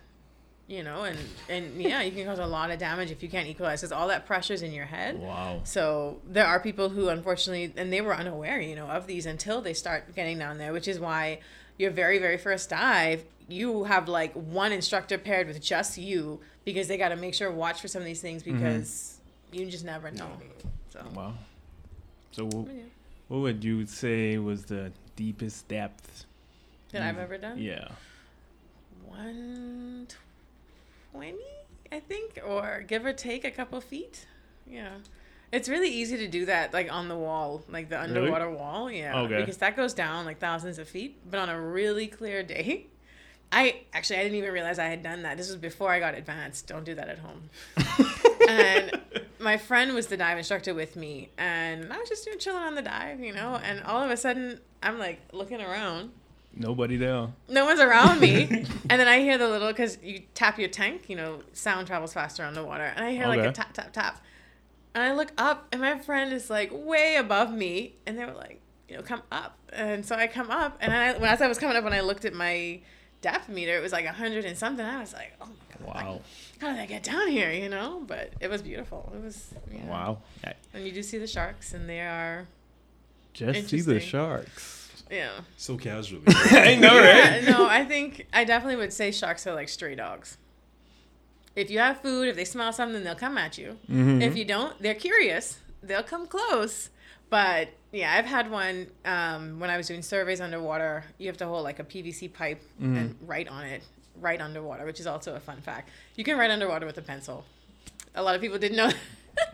[0.66, 3.48] you know, and and yeah, you can cause a lot of damage if you can't
[3.48, 5.18] equalize because all that pressure's in your head.
[5.20, 5.60] Wow.
[5.64, 9.60] So there are people who unfortunately, and they were unaware, you know, of these until
[9.60, 11.40] they start getting down there, which is why
[11.78, 16.88] your very very first dive, you have like one instructor paired with just you because
[16.88, 19.18] they got to make sure watch for some of these things because
[19.52, 20.30] you just never know.
[20.90, 21.04] So.
[21.14, 21.34] Wow.
[22.32, 22.82] So what, Yeah.
[23.28, 26.26] What would you say was the deepest depth?
[26.92, 27.22] That I've mm.
[27.22, 27.58] ever done.
[27.58, 27.88] Yeah.
[29.04, 30.06] one
[31.12, 31.38] twenty,
[31.90, 34.26] I think, or give or take a couple feet.
[34.66, 34.90] Yeah.
[35.52, 38.18] It's really easy to do that, like on the wall, like the Really?
[38.18, 38.90] underwater wall.
[38.90, 39.20] Yeah.
[39.20, 39.40] Okay.
[39.40, 41.18] Because that goes down like thousands of feet.
[41.30, 42.86] But on a really clear day,
[43.52, 45.36] I actually I didn't even realize I had done that.
[45.36, 46.66] This was before I got advanced.
[46.66, 47.50] Don't do that at home.
[48.48, 49.00] and
[49.38, 52.82] my friend was the dive instructor with me, and I was just chilling on the
[52.82, 53.60] dive, you know.
[53.62, 56.10] And all of a sudden, I'm like looking around,
[56.54, 57.28] Nobody there.
[57.48, 58.44] no one's around me.
[58.90, 62.14] and then I hear the little, because you tap your tank, you know, sound travels
[62.14, 64.24] faster on the water, And I hear like a tap, tap, tap.
[64.94, 67.96] And I look up, and my friend is like way above me.
[68.06, 69.58] And they were like, you know, come up.
[69.72, 72.00] And so I come up, and I, when as I was coming up, when I
[72.00, 72.80] looked at my
[73.20, 74.84] depth meter, it was like a 100 and something.
[74.84, 75.94] I was like, oh my God.
[75.94, 76.20] Wow.
[76.60, 78.02] How did I get down here, you know?
[78.06, 79.12] But it was beautiful.
[79.14, 79.86] It was, yeah.
[79.86, 80.18] Wow.
[80.72, 82.46] And you do see the sharks, and they are,
[83.34, 85.04] just see the sharks.
[85.10, 85.40] yeah.
[85.56, 86.22] So casually.
[86.26, 87.42] I know, right?
[87.42, 90.38] Yeah, no, I think I definitely would say sharks are like stray dogs.
[91.54, 93.78] If you have food, if they smell something, they'll come at you.
[93.90, 94.22] Mhm.
[94.22, 95.58] If you don't, they're curious.
[95.82, 96.90] They'll come close.
[97.30, 101.04] But yeah, I've had one um, when I was doing surveys underwater.
[101.18, 103.82] You have to hold like a PVC pipe and write on it,
[104.20, 105.90] right underwater, which is also a fun fact.
[106.14, 107.44] You can write underwater with a pencil.
[108.14, 108.90] A lot of people didn't know.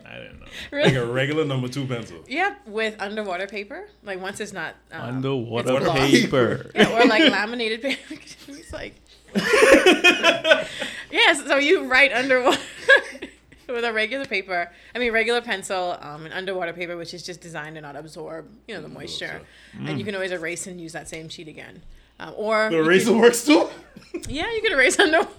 [0.05, 0.45] I didn't know.
[0.83, 2.23] like a regular number two pencil.
[2.27, 3.87] Yep, with underwater paper.
[4.03, 6.71] Like once it's not um, Underwater it's paper.
[6.75, 8.15] Yeah, or like laminated paper.
[8.47, 8.95] It's like
[11.11, 11.45] yes.
[11.45, 12.59] So you write underwater
[13.67, 14.71] with a regular paper.
[14.93, 18.47] I mean, regular pencil um, and underwater paper, which is just designed to not absorb,
[18.67, 19.41] you know, the moisture.
[19.85, 21.81] And you can always erase and use that same sheet again.
[22.19, 23.69] Um, or The you eraser can- works too.
[24.29, 25.29] yeah, you can erase underwater.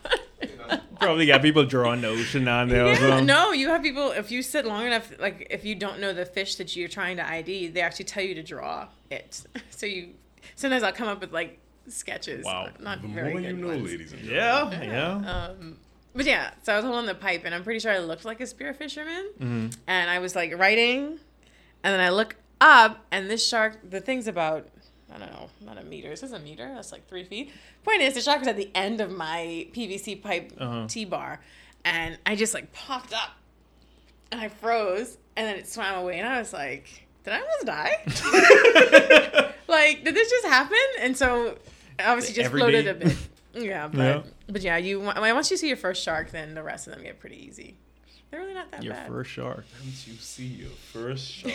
[1.00, 4.10] Probably got people drawing the ocean on there Yeah, no, you have people.
[4.12, 7.16] If you sit long enough, like if you don't know the fish that you're trying
[7.18, 9.42] to ID, they actually tell you to draw it.
[9.70, 10.10] So you
[10.56, 11.58] sometimes I'll come up with like
[11.88, 12.44] sketches.
[12.44, 12.68] Wow.
[12.80, 13.82] not The very more good you know, ones.
[13.90, 14.82] ladies and gentlemen.
[14.88, 15.46] Yeah, yeah.
[15.48, 15.76] Um,
[16.14, 18.40] but yeah, so I was holding the pipe, and I'm pretty sure I looked like
[18.40, 19.30] a spear fisherman.
[19.38, 19.66] Mm-hmm.
[19.88, 21.18] And I was like writing,
[21.82, 24.68] and then I look up, and this shark, the thing's about,
[25.12, 26.08] I don't know, not a meter.
[26.08, 26.70] This Is this a meter?
[26.74, 27.52] That's like three feet.
[27.84, 30.86] Point is, the shark was at the end of my PVC pipe Uh-huh.
[30.88, 31.40] T bar,
[31.84, 33.30] and I just like popped up,
[34.32, 37.66] and I froze, and then it swam away, and I was like, did I almost
[37.66, 39.52] die?
[39.68, 40.76] like, did this just happen?
[41.00, 41.56] And so,
[41.98, 43.16] obviously, just Everyday- floated a bit.
[43.56, 44.22] Yeah, but Yeah.
[44.48, 47.20] but yeah, you once you see your first shark, then the rest of them get
[47.20, 47.76] pretty easy.
[48.34, 49.06] They're really not that Your bad.
[49.06, 49.64] first shark.
[49.84, 51.54] Once you see your first shark,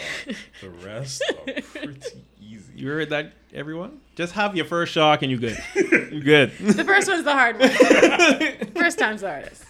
[0.62, 2.72] the rest are pretty easy.
[2.74, 4.00] You heard that, everyone?
[4.16, 5.62] Just have your first shark and you're good.
[5.76, 6.58] you're good.
[6.58, 7.70] The first one's the hard one.
[8.82, 9.66] first time's the hardest.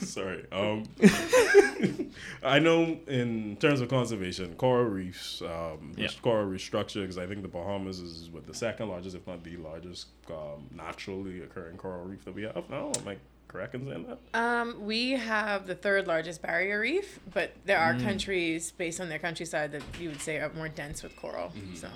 [0.00, 0.44] Sorry.
[0.50, 0.82] Um,
[2.42, 6.08] I know in terms of conservation, coral reefs, um, Yeah.
[6.22, 9.44] coral reef structure, because I think the Bahamas is what the second largest, if not
[9.44, 12.90] the largest, um, naturally occurring coral reef that we have now.
[13.00, 13.16] Am I
[13.48, 14.38] correct in saying that?
[14.38, 19.18] Um, we have the third largest barrier reef, but there are countries based on their
[19.18, 21.52] countryside that you would say are more dense with coral.
[21.74, 21.88] So,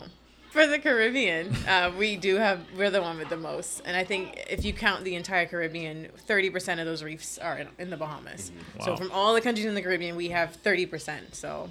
[0.50, 4.04] for the Caribbean, uh, we do have we're the one with the most, and I
[4.04, 7.90] think if you count the entire Caribbean, thirty percent of those reefs are in, in
[7.90, 8.50] the Bahamas.
[8.80, 8.96] So Wow.
[8.96, 11.34] from all the countries in the Caribbean, we have thirty percent.
[11.34, 11.70] So,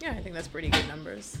[0.00, 1.36] yeah, I think that's pretty good numbers.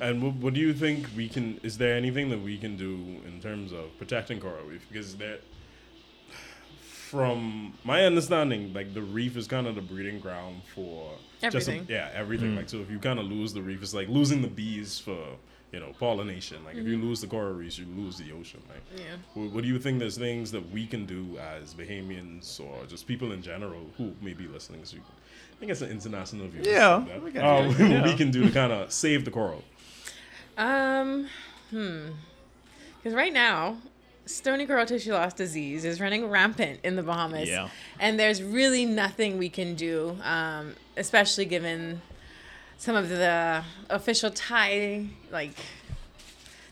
[0.00, 1.60] And what, what do you think we can?
[1.62, 2.94] Is there anything that we can do
[3.26, 4.86] in terms of protecting coral reef?
[4.90, 5.38] Because there,
[7.16, 11.72] from my understanding, like the reef is kind of the breeding ground for just a-
[11.72, 11.86] Everything.
[11.88, 12.54] yeah, everything.
[12.56, 15.18] Like so, if you kind of lose the reef, it's like losing the bees for
[15.72, 16.64] you know pollination.
[16.64, 18.62] Like if you lose the coral reefs, you lose the ocean.
[18.68, 19.16] Like, Yeah.
[19.34, 19.98] what, what do you think?
[19.98, 24.32] There's things that we can do as Bahamians or just people in general who may
[24.34, 24.84] be listening.
[24.84, 26.62] So I think it's an international view.
[26.64, 29.24] Yeah, That, we can um, do it, what we can do to kind of save
[29.24, 29.64] the coral.
[30.58, 31.28] Um,
[31.70, 32.08] hmm.
[32.98, 33.76] Because right now,
[34.26, 37.48] stony coral tissue loss disease is running rampant in the Bahamas.
[37.48, 37.68] Yeah.
[37.98, 42.02] And there's really nothing we can do, um, especially given
[42.78, 45.52] some of the official tie, like,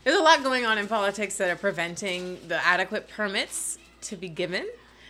[0.03, 4.29] there's a lot going on in politics that are preventing the adequate permits to be
[4.29, 4.67] given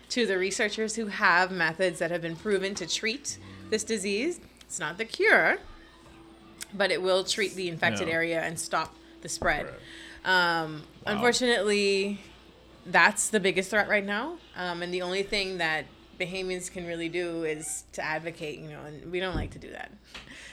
[0.10, 3.38] to the researchers who have methods that have been proven to treat
[3.70, 4.40] this disease.
[4.62, 5.58] It's not the cure,
[6.74, 8.14] but it will treat the infected Yeah.
[8.14, 9.66] area and stop the spread.
[9.66, 10.62] Right.
[10.64, 12.22] Um, Unfortunately,
[12.86, 14.38] that's the biggest threat right now.
[14.56, 15.86] Um, and the only thing that
[16.20, 19.72] Bahamians can really do is to advocate, you know, and we don't like to do
[19.72, 19.92] that.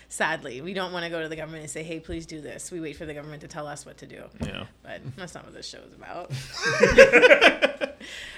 [0.09, 2.71] Sadly, we don't want to go to the government and say, hey, please do this.
[2.71, 4.25] We wait for the government to tell us what to do.
[4.45, 4.67] Yeah.
[4.83, 6.31] But that's not what this show is about.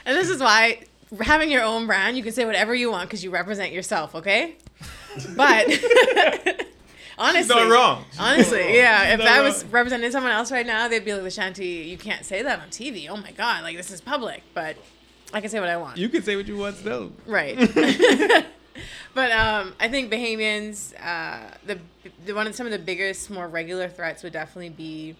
[0.06, 0.84] and this is why
[1.20, 4.56] having your own brand, you can say whatever you want because you represent yourself, okay?
[5.36, 5.66] But
[7.18, 8.04] honestly, not wrong.
[8.18, 9.14] Honestly, yeah.
[9.14, 9.72] If I was wrong.
[9.72, 13.08] representing someone else right now, they'd be like, Lashanti, you can't say that on TV.
[13.08, 14.42] Oh my God, like this is public.
[14.54, 14.76] But
[15.32, 15.98] I can say what I want.
[15.98, 17.12] You can say what you want still.
[17.26, 17.56] Right.
[19.14, 21.78] but um, I think Bahamians, uh, the,
[22.24, 25.16] the one of some of the biggest, more regular threats would definitely be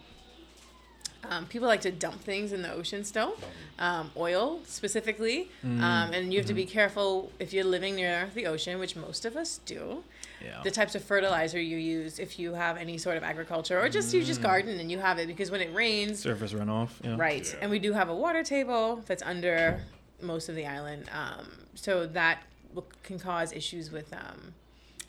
[1.30, 3.34] um, people like to dump things in the ocean still,
[3.78, 8.46] um, oil specifically, um, and you have to be careful if you're living near the
[8.46, 10.04] ocean, which most of us do.
[10.44, 10.60] Yeah.
[10.62, 14.12] The types of fertilizer you use if you have any sort of agriculture, or just
[14.12, 16.90] you just garden and you have it because when it rains, Surface runoff.
[17.02, 17.16] Yeah.
[17.18, 17.50] Right.
[17.52, 17.58] Yeah.
[17.62, 19.80] And we do have a water table that's under
[20.20, 21.08] most of the island.
[21.12, 24.54] Um, so that will, can cause issues with um,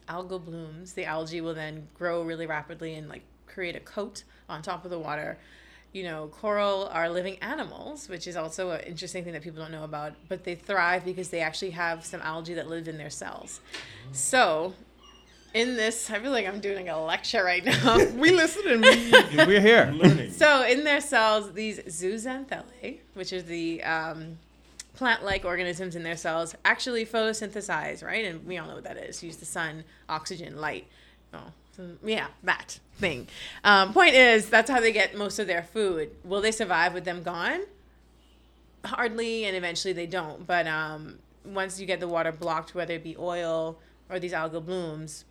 [0.08, 0.94] algal blooms.
[0.94, 4.92] The algae will then grow really rapidly and like create a coat on top of
[4.92, 5.38] the water.
[5.92, 9.72] You know, coral are living animals, which is also an interesting thing that people don't
[9.72, 13.10] know about, but they thrive because they actually have some algae that live in their
[13.10, 13.62] cells.
[14.12, 14.74] So,
[15.56, 18.06] in this, I feel like I'm doing a lecture right now.
[18.16, 18.82] We listening.
[18.82, 19.92] We, we're here.
[19.96, 20.30] Learning.
[20.30, 24.38] So in their cells, these zooxanthellae, which is the um,
[24.96, 28.26] plant-like organisms in their cells, actually photosynthesize, right?
[28.26, 29.24] And we all know what that is.
[29.24, 30.88] Use the sun, oxygen, light.
[31.34, 33.28] Oh, so, yeah, that thing.
[33.64, 36.12] Um, point is, that's how they get most of their food.
[36.26, 37.62] Will they survive with them gone?
[38.84, 40.46] Hardly, and eventually they don't.
[40.46, 43.78] But um, once you get the water blocked, whether it be oil
[44.10, 45.24] or these algal blooms,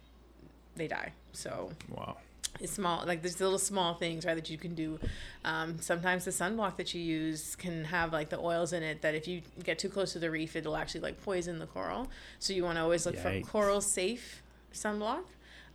[0.77, 1.13] they die.
[1.33, 2.17] So Wow.
[2.61, 4.97] it's small like there's little small things right that you can do
[5.45, 9.13] um, sometimes the sunblock that you use can have like the oils in it that
[9.15, 12.09] if you get too close to the reef it'll actually like poison the coral
[12.39, 13.45] so you want to always look Yikes.
[13.45, 14.41] for coral safe
[14.73, 15.25] sunblock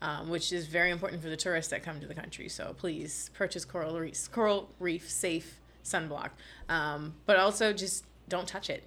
[0.02, 3.30] um, which is very important for the tourists that come to the country so please
[3.34, 6.30] purchase coral reef coral reef safe sunblock
[6.70, 8.84] um, but also just don't touch it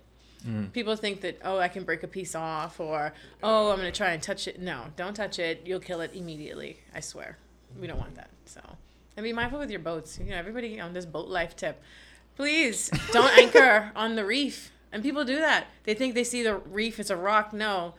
[0.46, 0.72] Mm.
[0.72, 4.10] People think that oh I can break a piece off or oh I'm gonna try
[4.12, 4.60] and touch it.
[4.60, 5.62] No, don't touch it.
[5.64, 6.78] You'll kill it immediately.
[6.94, 7.38] I swear.
[7.80, 8.30] We don't want that.
[8.44, 8.60] So
[9.16, 10.18] and be mindful with your boats.
[10.18, 11.80] You know everybody on this boat life tip.
[12.36, 14.72] Please don't anchor on the reef.
[14.90, 15.66] And people do that.
[15.84, 17.52] They think they see the reef it's a rock.
[17.52, 17.94] No,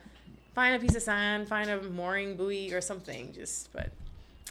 [0.54, 3.32] find a piece of sand, find a mooring buoy or something.
[3.32, 3.90] Just but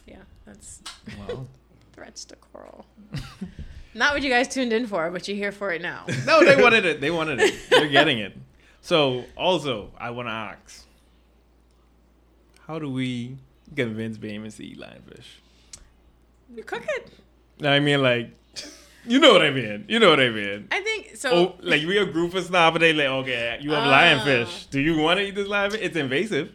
[0.06, 0.82] yeah, that's
[1.18, 1.46] Wow.
[1.94, 2.86] threats to coral.
[3.94, 6.04] Not what you guys tuned in for, but you're here for it now.
[6.26, 7.00] No, they wanted it.
[7.00, 7.54] They wanted it.
[7.70, 8.36] They're getting it.
[8.80, 10.84] So, also, I want to ask
[12.66, 13.36] how do we
[13.76, 15.26] convince Bahamians to eat lionfish?
[16.54, 17.10] You cook it.
[17.66, 18.30] I mean, like,
[19.06, 19.84] you know what I mean.
[19.88, 20.68] You know what I mean.
[20.70, 23.70] I think so oh, like we a group of snob, but they like, okay, you
[23.72, 23.90] have Oh.
[23.90, 24.68] lionfish.
[24.70, 25.78] Do you want to eat this lionfish?
[25.80, 26.52] It's invasive.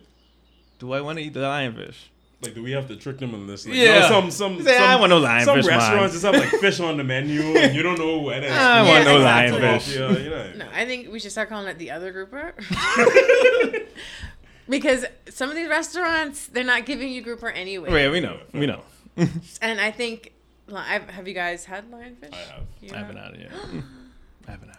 [0.80, 1.96] Do I want to eat the lionfish?
[2.42, 3.66] Like, do we have to trick them in this?
[3.68, 4.00] Like, Yeah.
[4.00, 5.78] no, some some Say, some, I want no some lionfish, man.
[5.78, 8.52] restaurants just have like fish on the menu, and you don't know what it is.
[8.54, 9.98] I want no lionfish.
[9.98, 10.54] Yeah, you know.
[10.66, 12.56] no, I think we should start calling it the other grouper.
[14.70, 17.92] because some of these restaurants, they're not giving you grouper anyway.
[17.92, 18.82] Wait, we know, we know.
[19.62, 20.32] And I think,
[20.68, 22.34] li- I've, have you guys had lionfish?
[22.34, 22.64] I have.
[22.82, 23.52] You I haven't had it yet.
[24.48, 24.79] I haven't had it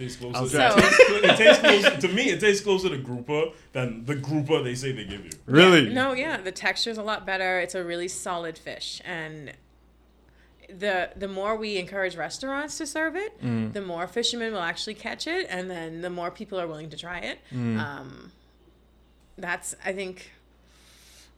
[0.00, 0.58] Tastes closer.
[0.60, 2.30] I'll it, tastes, it tastes closer to me.
[2.30, 5.30] It tastes closer to grouper than the grouper they say they give you.
[5.46, 5.92] Really?
[5.92, 7.60] No, yeah, the texture's a lot better.
[7.60, 9.52] It's a really solid fish, and
[10.70, 13.74] the the more we encourage restaurants to serve it, Mm.
[13.74, 16.96] the more fishermen will actually catch it, and then the more people are willing to
[16.96, 17.38] try it.
[17.52, 17.78] Mm.
[17.78, 18.32] Um,
[19.36, 20.30] that's I think.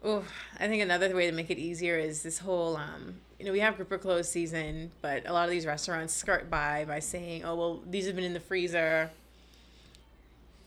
[0.04, 0.24] Oh,
[0.60, 2.76] I think another way to make it easier is this whole.
[2.76, 6.48] Um, you know, we have grouper close season, but a lot of these restaurants skirt
[6.48, 9.10] by by saying, "Oh, well, these have been in the freezer."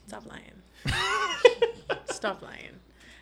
[0.08, 0.52] Stop lying.
[2.12, 2.82] Stop lying.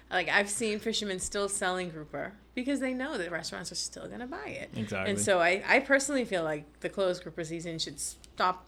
[0.10, 4.26] Like I've seen fishermen still selling grouper because they know that restaurants are still gonna
[4.26, 4.72] buy it.
[4.76, 5.12] Exactly.
[5.12, 8.66] And so I, I personally feel like the closed grouper season should stop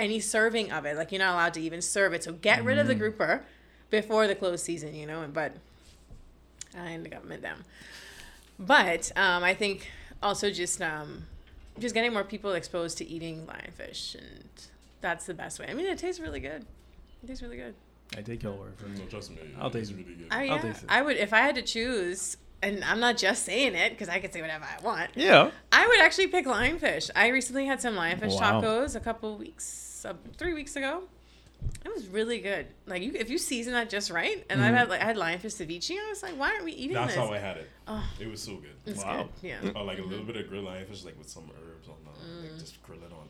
[0.00, 0.96] any serving of it.
[0.96, 2.24] Like you're not allowed to even serve it.
[2.24, 3.44] So get rid of the grouper
[3.88, 5.22] before the closed season, you know.
[5.22, 5.52] And but
[6.76, 7.64] I am the government them.
[8.58, 9.88] But um, I think
[10.22, 11.24] also just um,
[11.78, 14.48] just getting more people exposed to eating lionfish, and
[15.00, 15.66] that's the best way.
[15.68, 16.64] I mean, it tastes really good.
[17.22, 17.74] It tastes really good.
[18.16, 19.10] I take your word for No, it.
[19.10, 19.38] trust me.
[19.60, 19.96] I'll it's taste it.
[19.98, 20.28] really good.
[20.30, 20.88] I, I'll yeah, taste it.
[20.88, 24.18] I would if I had to choose, and I'm not just saying it because I
[24.18, 25.10] could say whatever I want.
[25.14, 25.50] Yeah.
[25.72, 27.10] I would actually pick lionfish.
[27.14, 28.60] I recently had some lionfish Wow.
[28.62, 31.02] tacos a couple weeks, uh, three weeks ago.
[31.84, 32.66] It was really good.
[32.86, 34.76] Like you, if you season that just right, and I've mm-hmm.
[34.76, 35.96] had like I had lionfish ceviche.
[35.96, 37.16] I was like, why aren't we eating That's this?
[37.16, 37.70] how I had it.
[37.86, 38.04] Oh.
[38.20, 38.74] It was so good.
[38.86, 39.28] It's Wow.
[39.40, 39.48] good.
[39.48, 39.70] Yeah.
[39.74, 40.26] Or like a little mm-hmm.
[40.26, 42.58] bit of grilled lionfish, like with some herbs on the, like mm.
[42.58, 43.28] just grill it on.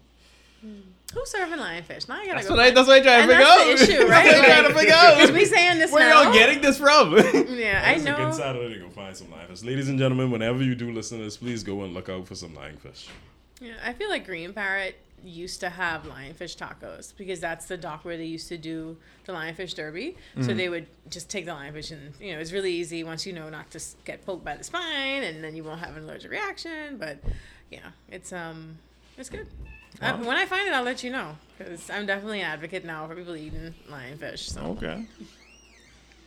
[0.64, 0.82] Mm.
[1.14, 2.08] Who's serving lionfish?
[2.08, 2.56] Now I gotta That's go.
[2.56, 2.70] what I.
[2.70, 3.88] That's what I try to figure that's out.
[3.88, 4.24] the issue, right?
[4.24, 5.32] That's what I try to Like, figure out.
[5.32, 6.22] We saying this Where now?
[6.22, 7.12] y'all getting this from?
[7.58, 8.16] Yeah, I a know.
[8.16, 9.64] good Saturday to go find some lionfish.
[9.64, 12.34] Ladies and gentlemen, whenever you do listen to this, please go and look out for
[12.34, 13.08] some lionfish.
[13.60, 18.04] Yeah, I feel like Green Parrot used to have lionfish tacos because that's the dock
[18.04, 20.16] where they used to do the lionfish derby.
[20.40, 23.32] So they would just take the lionfish and you know it's really easy once you
[23.32, 26.30] know not to get poked by the spine and then you won't have an allergic
[26.30, 26.96] reaction.
[26.98, 27.18] But
[27.70, 28.78] yeah, it's um
[29.16, 29.46] it's good.
[30.00, 33.06] Uh, when I find it, I'll let you know because I'm definitely an advocate now
[33.08, 34.50] for people eating lionfish.
[34.50, 35.06] So Okay.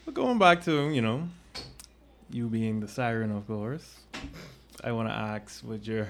[0.06, 1.30] But going back to, you know,
[2.30, 3.98] you being the siren, of course,
[4.84, 6.10] I want to ask what your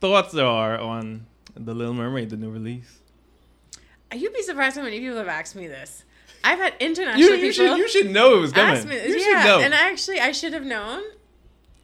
[0.00, 3.00] thoughts are on The Little Mermaid, the new release.
[4.14, 6.04] you'd be surprised how many people have asked me this.
[6.44, 8.88] I've had international You, people you, should, you should know it was coming.
[8.88, 8.96] me.
[8.96, 9.60] You yeah, should know.
[9.60, 11.02] and actually I should have known,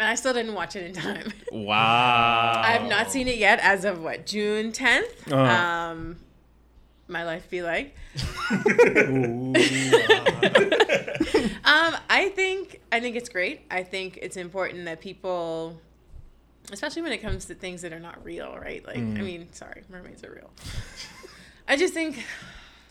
[0.01, 1.33] and I still didn't watch it in time.
[1.53, 2.61] wow.
[2.65, 5.31] I've not seen it yet as of what June 10th.
[5.33, 5.37] Uh-huh.
[5.93, 6.17] Um,
[7.07, 7.95] my life be like.
[8.53, 9.55] Ooh.
[11.65, 13.61] Um, I think I think it's great.
[13.71, 15.79] I think it's important that people,
[16.73, 18.85] especially when it comes to things that are not real, right?
[18.87, 20.51] Like, I mean, sorry, mermaids are real.
[21.67, 22.25] I just think,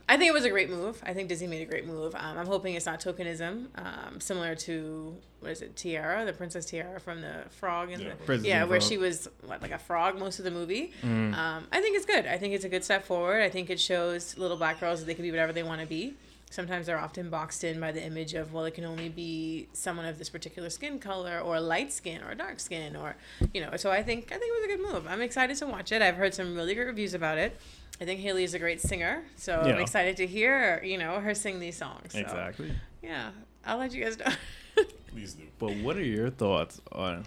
[0.10, 1.02] I think it was a great move.
[1.06, 2.16] I think Disney made a great move.
[2.16, 6.66] Um, I'm hoping it's not tokenism, um, similar to what is it, Tiana, the Princess
[6.66, 8.10] Tiana from the Frog and Yeah.
[8.10, 8.90] the Princess yeah, where Frog.
[8.90, 10.92] she was what like a frog most of the movie.
[11.04, 11.34] Mm.
[11.36, 12.26] Um, I think it's good.
[12.26, 13.42] I think it's a good step forward.
[13.42, 15.88] I think it shows little black girls that they can be whatever they want to
[15.88, 16.14] be.
[16.50, 20.06] Sometimes they're often boxed in by the image of well, it can only be someone
[20.06, 23.16] of this particular skin color, or light skin, or dark skin, or
[23.54, 23.76] you know.
[23.76, 25.08] So I think I think it was a good move.
[25.08, 26.02] I'm excited to watch it.
[26.02, 27.60] I've heard some really great reviews about it.
[28.00, 31.34] I think Halle is a great singer, so I'm excited to hear you know her
[31.34, 32.14] sing these songs.
[32.14, 32.72] So, Exactly.
[33.02, 33.32] Yeah,
[33.66, 34.32] I'll let you guys know.
[35.12, 35.44] Please do.
[35.60, 37.26] But what are your thoughts on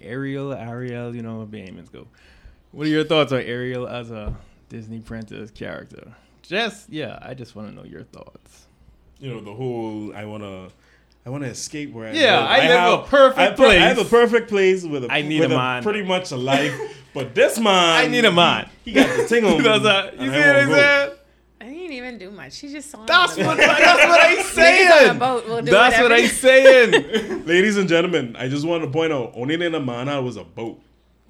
[0.00, 2.06] Ariel, Ariel, you know, Baemans go.
[2.72, 4.36] What are your thoughts on Ariel as a
[4.68, 6.14] Disney princess character?
[6.50, 8.66] Just, yeah, I just want to know your thoughts.
[9.20, 10.12] You know the whole.
[10.16, 10.66] I wanna.
[11.24, 12.16] I wanna escape where I am.
[12.16, 12.48] Yeah, live.
[12.50, 15.12] I live a perfect I, per- I have a perfect place with a.
[15.12, 15.84] I need with a man.
[15.84, 16.74] Pretty much a life,
[17.14, 18.04] but this man.
[18.04, 18.68] I need a man.
[18.84, 19.62] He, he got the thing on.
[19.82, 20.74] That's me, you see what I won't go.
[20.74, 21.18] said?
[21.60, 22.54] I didn't even do much.
[22.54, 23.04] She just saw.
[23.04, 25.18] That's what, that's what I'm saying.
[25.20, 26.24] boat will do That's what whatever.
[26.24, 27.44] I saying.
[27.46, 30.42] Ladies and gentlemen, I just want to point out, only in the mana was a
[30.42, 30.82] boat.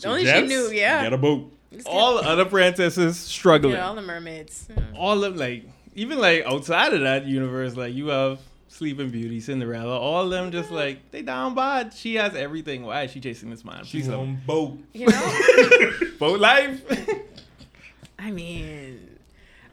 [0.03, 1.03] Only she knew, yeah.
[1.03, 1.53] Get a boat.
[1.73, 3.75] Just get- all the other princesses struggling.
[3.75, 4.67] Yeah, all the mermaids.
[4.71, 4.83] Yeah.
[4.97, 9.99] all of like even like outside of that universe, like you have Sleeping Beauty, Cinderella,
[9.99, 11.93] all of them just like they down bad.
[11.93, 12.85] She has everything.
[12.85, 13.85] Why is she chasing this man?
[13.85, 14.79] She's on boat.
[14.93, 16.83] You know, boat life.
[18.19, 19.17] I mean,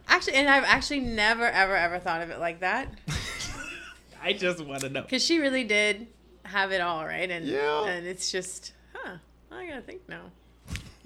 [0.08, 2.92] actually, and I've actually never, ever, ever thought of it like that
[4.22, 5.02] I just want to know.
[5.02, 6.06] because she really did
[6.44, 7.30] have it all, right?
[7.30, 7.84] And Yeah.
[7.86, 9.16] and it's just, huh?
[9.52, 10.30] I gotta think now.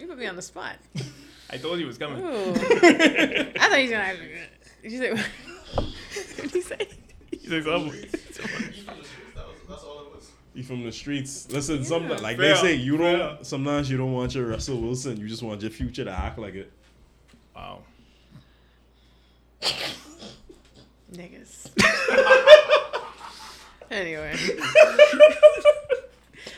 [0.02, 0.78] You put me on the spot.
[1.48, 2.24] I told you it was coming.
[2.24, 2.26] Ooh.
[2.26, 4.16] I thought he was gonna.
[4.82, 5.12] Did you say?
[5.12, 5.94] What
[6.38, 6.88] did he say?
[7.30, 8.08] You say something.
[10.54, 11.50] You from the streets.
[11.50, 13.46] Listen, some like Fair, they say, you don't.
[13.46, 15.16] Sometimes you don't want your Russell Wilson.
[15.18, 16.70] You just want your future to act like it.
[17.56, 17.78] Wow.
[21.12, 21.70] Niggas.
[23.90, 24.36] anyway.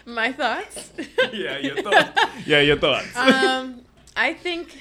[0.07, 0.93] My thoughts.
[1.33, 2.21] Yeah, your thoughts.
[2.47, 3.17] yeah, your thoughts.
[3.17, 3.81] um,
[4.17, 4.79] I think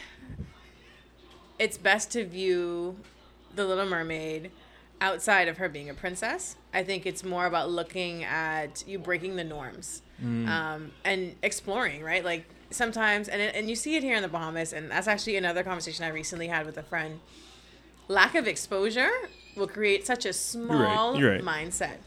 [1.58, 2.96] it's best to view
[3.56, 4.52] The Little Mermaid
[5.02, 6.56] outside of her being a princess.
[6.74, 12.24] I think it's more about looking at you breaking the norms um, and exploring, right?
[12.24, 15.64] Like sometimes, and, and you see it here in the Bahamas, and that's actually another
[15.64, 17.20] conversation I recently had with a friend.
[18.08, 19.10] Lack of exposure
[19.56, 21.42] will create such a small you're right.
[21.42, 21.98] mindset.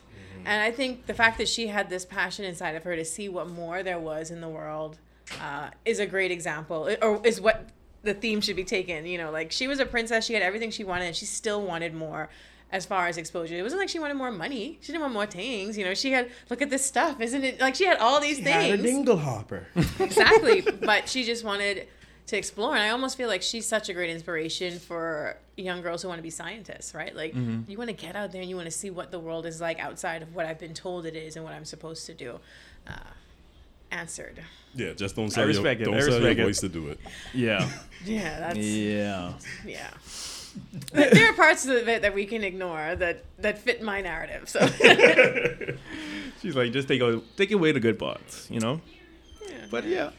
[0.46, 3.28] And I think the fact that she had this passion inside of her to see
[3.28, 4.96] what more there was in the world
[5.42, 7.68] uh, is a great example, or is what
[8.04, 9.06] the theme should be taken.
[9.06, 11.62] You know, like she was a princess, she had everything she wanted, and she still
[11.62, 12.30] wanted more
[12.70, 13.56] as far as exposure.
[13.56, 14.78] It wasn't like she wanted more money.
[14.80, 15.76] She didn't want more things.
[15.76, 17.60] You know, she had, look at this stuff, isn't it?
[17.60, 19.66] Like she had all these things dingle hopper.
[19.98, 20.62] exactly.
[20.80, 21.88] But she just wanted
[22.26, 26.02] to explore, and I almost feel like she's such a great inspiration for young girls
[26.02, 27.14] who want to be scientists, right?
[27.14, 29.46] Like you want to get out there and you want to see what the world
[29.46, 32.14] is like outside of what I've been told it is and what I'm supposed to
[32.14, 32.40] do.
[32.86, 32.92] Uh,
[33.92, 34.42] answered.
[34.74, 36.44] yeah, just don't sell respect it, your, I don't sell your respect it.
[36.44, 37.00] voice to do it.
[37.32, 37.68] Yeah.
[38.04, 39.32] Yeah, that's Yeah.
[39.64, 39.90] yeah.
[40.92, 44.48] There are parts of it that we can ignore that that fit my narrative.
[44.48, 44.60] So
[46.42, 48.80] She's like, just take a, take away the good parts, you know?
[49.48, 49.54] Yeah.
[49.70, 50.10] But yeah,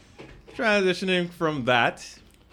[0.62, 2.04] transitioning from that,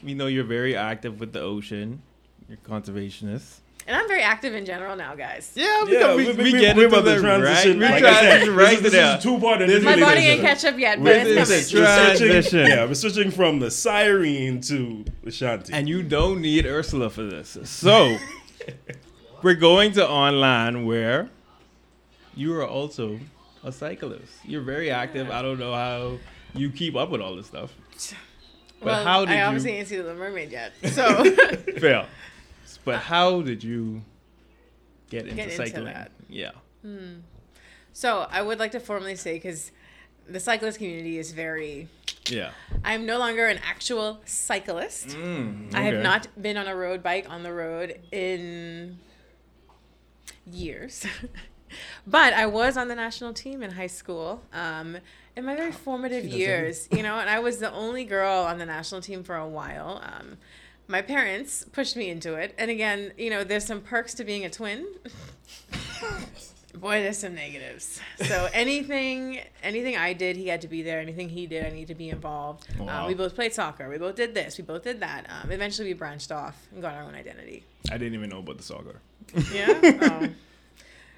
[0.04, 2.02] we know you're very active with the ocean.
[2.48, 3.60] You're conservationist.
[3.88, 5.52] and I'm very active in general now, guys.
[5.56, 7.80] Yeah, Yeah, we, we, we, we, get we're into the transition.
[7.80, 9.60] Right, we like I said, transition right this, is- this is two part.
[9.60, 11.86] This is- My body Ladies ain't and catch up yet, but it's is coming.
[11.86, 12.68] a We're switching- transition.
[12.68, 15.74] Yeah, we're switching from the siren to the shanty.
[15.74, 17.58] And you don't need Ursula for this.
[17.64, 18.18] So,
[19.42, 21.30] we're going to online where
[22.36, 23.20] you are also
[23.64, 24.32] a cyclist.
[24.44, 25.32] You're very active.
[25.32, 26.18] I don't know how
[26.56, 27.72] you keep up with all this stuff.
[28.80, 31.24] But well, how did I you- obviously didn't see the Mermaid yet, so
[31.80, 32.06] Fail.
[32.84, 34.02] But how did you
[35.10, 35.86] get into Get into cycling?
[35.86, 36.12] that.
[36.30, 36.52] Yeah.
[37.94, 39.72] so I would like to formally say because
[40.30, 41.88] the cyclist community is very.
[42.28, 42.52] Yeah.
[42.84, 45.08] I'm no longer an actual cyclist.
[45.10, 49.00] Mm, I have not been on a road bike on the road in
[50.46, 51.06] years.
[52.08, 54.42] but I was on the national team in high school.
[54.54, 54.98] Um,
[55.36, 58.66] in my very formative years, you know, and I was the only girl on the
[58.66, 60.02] national team for a while.
[60.04, 60.38] Um,
[60.88, 62.54] my parents pushed me into it.
[62.58, 64.86] And again, you know, there's some perks to being a twin.
[66.76, 68.02] Boy, there's some negatives.
[68.26, 71.00] So anything, anything I did, he had to be there.
[71.00, 72.68] Anything he did, I need to be involved.
[72.80, 73.08] Uh, Wow.
[73.08, 73.90] we both played soccer.
[73.90, 74.58] We both did this.
[74.58, 75.26] We both did that.
[75.30, 77.64] Um, eventually, we branched off and got our own identity.
[77.90, 79.00] I didn't even know about the soccer.
[79.54, 79.80] Yeah.
[80.02, 80.28] oh.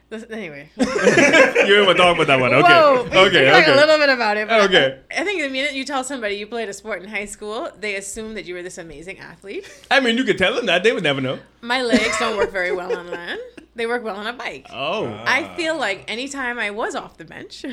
[0.09, 0.69] Listen- Anyway.
[0.77, 2.53] you to talk about that one.
[2.53, 2.67] Okay.
[2.67, 2.99] Whoa.
[3.27, 3.51] okay.
[3.61, 3.71] Okay.
[3.71, 4.47] a little bit about it.
[4.47, 4.99] but Okay.
[5.11, 7.69] I, I think the minute you tell somebody you played a sport in high school,
[7.77, 9.67] they assume that you were this amazing athlete.
[9.91, 10.83] I mean, you could tell them that.
[10.83, 11.39] They would never know.
[11.61, 13.39] My legs don't work very well on land.
[13.75, 14.67] They work well on a bike.
[14.71, 15.05] Oh.
[15.25, 17.65] I feel like anytime I was off the bench,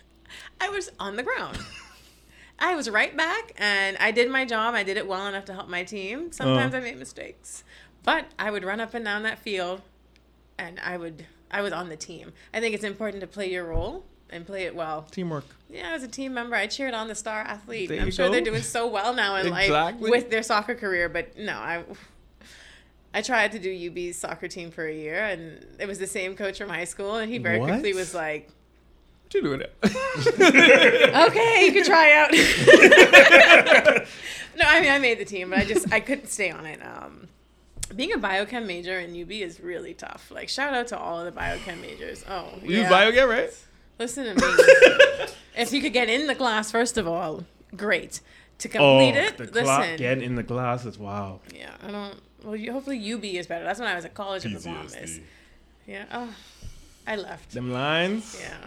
[0.60, 1.58] I was on the ground.
[2.58, 4.74] I was right back and I did my job.
[4.74, 6.32] I did it well enough to help my team.
[6.32, 6.78] Sometimes Uh.
[6.78, 7.64] I made mistakes.
[8.04, 9.80] But I would run up and down that field
[10.58, 12.32] and I would I was on the team.
[12.52, 15.06] I think it's important to play your role and play it well.
[15.10, 15.44] Teamwork.
[15.70, 17.88] Yeah, as a team member, I cheered on the star athlete.
[17.88, 21.38] There I'm sure they're doing so well now in life with their soccer career, but
[21.38, 21.84] no, I
[23.14, 26.36] I tried to do UB's soccer team for a year and it was the same
[26.36, 27.70] coach from high school and he very What?
[27.70, 28.50] quickly was like,
[29.24, 29.62] What you doing?
[29.82, 32.30] "Okay, you can try out."
[34.56, 36.80] no, I mean I made the team, but I just I couldn't stay on it.
[36.84, 37.28] Um
[37.96, 40.30] being a biochem major in UB is really tough.
[40.30, 42.24] Like shout out to all of the biochem majors.
[42.28, 42.88] Oh, You yeah.
[42.88, 43.50] bio get right?
[43.98, 45.26] Listen to me.
[45.56, 47.44] if you could get in the class, first of all,
[47.76, 48.20] great.
[48.58, 49.96] To oh, complete it, Oh, the listen.
[49.96, 50.98] get in the glasses.
[50.98, 51.40] Wow.
[51.54, 52.20] Yeah, I don't.
[52.44, 53.64] Well, you, hopefully UB is better.
[53.64, 55.20] That's when I was at college in the Bahamas.
[55.86, 56.04] Yeah.
[56.12, 56.28] Oh,
[57.06, 57.52] I left.
[57.52, 58.36] Them lines.
[58.40, 58.66] Yeah.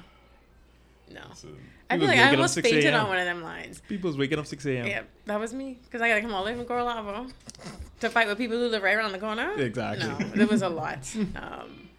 [1.14, 1.22] No.
[1.92, 3.04] So, I People feel like waking I up almost 6 fainted a.m..
[3.04, 3.82] on one of them lines.
[3.88, 4.88] People's waking up 6 a.m.
[4.88, 5.78] Yeah, that was me.
[5.84, 7.32] Because I got to come all the way from Coralavo
[8.00, 9.52] to fight with people who live right around the corner.
[9.54, 10.08] Exactly.
[10.08, 11.00] No, there was a lot.
[11.36, 11.90] Um,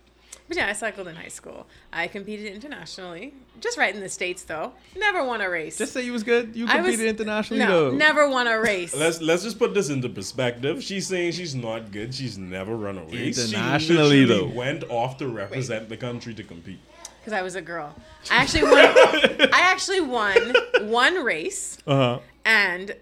[0.48, 1.66] but yeah, I cycled in high school.
[1.92, 3.32] I competed internationally.
[3.60, 4.72] Just right in the States, though.
[4.96, 5.78] Never won a race.
[5.78, 6.54] Just say you was good.
[6.56, 7.96] You I was- competed internationally no, though.
[7.96, 8.94] never won a race.
[8.94, 10.82] let's let's just put this into perspective.
[10.82, 12.12] She's saying she's not good.
[12.14, 13.38] She's never run a race.
[13.38, 14.56] Internationally, she literally though.
[14.58, 16.80] went off to represent the country to compete.
[17.22, 17.94] Because I was a girl.
[18.30, 18.74] I actually won.
[19.52, 20.36] I actually won
[20.82, 22.18] one race, Uh huh.
[22.44, 22.96] and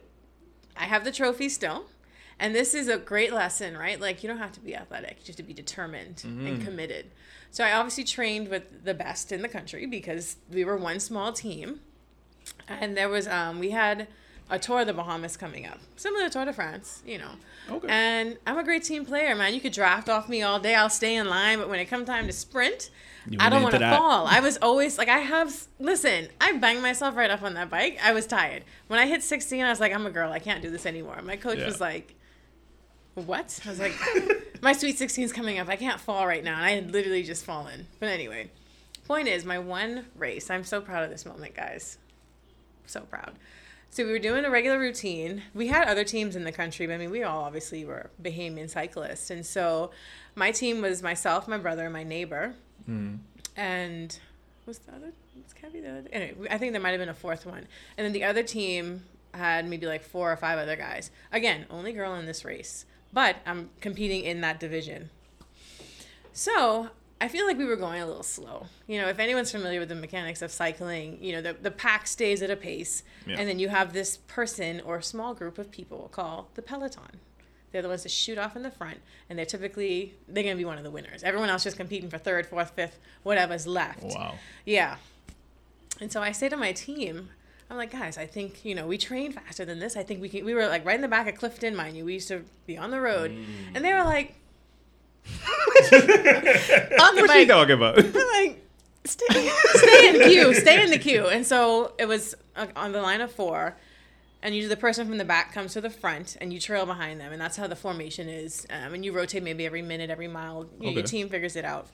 [0.77, 1.87] I have the trophy still.
[2.39, 4.01] And this is a great lesson, right?
[4.01, 6.47] Like you don't have to be athletic, you just have to be determined Mm-hmm.
[6.47, 7.07] and committed.
[7.51, 11.33] So I obviously trained with the best in the country because we were one small
[11.33, 11.81] team.
[12.68, 14.07] And there was um we had
[14.49, 15.79] a tour of the Bahamas coming up.
[15.97, 17.33] Similar to Tour de France, you know.
[17.71, 17.87] Okay.
[17.89, 19.55] And I'm a great team player, man.
[19.55, 20.75] You could draft off me all day.
[20.75, 22.91] I'll stay in line, but when it comes time to sprint,
[23.39, 24.26] I don't want to fall.
[24.26, 27.99] I was always like, I have, listen, I banged myself right up on that bike.
[28.03, 28.64] I was tired.
[28.89, 30.33] When I hit 16, I was like, I'm a girl.
[30.33, 31.20] I can't do this anymore.
[31.22, 31.66] My coach Yeah.
[31.66, 32.14] was like,
[33.14, 33.61] what?
[33.64, 33.93] I was like,
[34.62, 35.68] my sweet 16 is coming up.
[35.68, 36.57] I can't fall right now.
[36.57, 37.87] And I had literally just fallen.
[38.01, 38.51] But anyway,
[39.07, 41.99] point is, my one race, I'm so proud of this moment, guys.
[42.87, 43.33] So proud.
[43.93, 45.43] So we were doing a regular routine.
[45.53, 48.70] We had other teams in the country, but I mean, we all obviously were Bahamian
[48.70, 49.31] cyclists.
[49.31, 49.91] And so
[50.37, 52.55] my team was myself, my brother, and my neighbor.
[52.91, 53.18] Mm.
[53.57, 54.18] And
[54.66, 55.12] was the other?
[55.43, 56.09] Was Kevin the other?
[56.12, 57.66] Anyway, I think there might have been a fourth one.
[57.97, 61.11] And then the other team had maybe like four or five other guys.
[61.32, 65.11] Again, only girl in this race, but I'm competing in that division.
[66.32, 66.88] So
[67.20, 68.66] I feel like we were going a little slow.
[68.86, 72.07] You know, if anyone's familiar with the mechanics of cycling, you know, the, the pack
[72.07, 73.36] stays at a pace, Yeah.
[73.38, 77.20] and then you have this person or small group of people called the peloton.
[77.73, 78.99] They're the ones that shoot off in the front,
[79.29, 81.23] and they're typically they're gonna be one of the winners.
[81.23, 84.03] Everyone else just competing for third, fourth, fifth, whatever's left.
[84.03, 84.35] Wow.
[84.64, 84.97] Yeah.
[86.01, 87.29] And so I say to my team,
[87.71, 89.97] I'm like, guys, I think, you know, we train faster than this.
[89.97, 92.05] I think we can, we were like right in the back of Clifton, mind you.
[92.05, 93.31] We used to be on the road.
[93.75, 94.35] And they were like,
[95.93, 97.49] on the What's she bike.
[97.49, 97.97] talking about?
[97.97, 98.64] Like,
[99.05, 99.27] stay,
[99.75, 101.27] stay in the queue, stay in the queue.
[101.27, 103.77] And so it was uh, on the line of four.
[104.43, 107.20] And usually the person from the back comes to the front and you trail behind
[107.20, 107.32] them.
[107.32, 108.66] And that's how the formation is.
[108.70, 110.66] Um, and you rotate maybe every minute, every mile.
[110.78, 111.88] You know, Your team figures it out.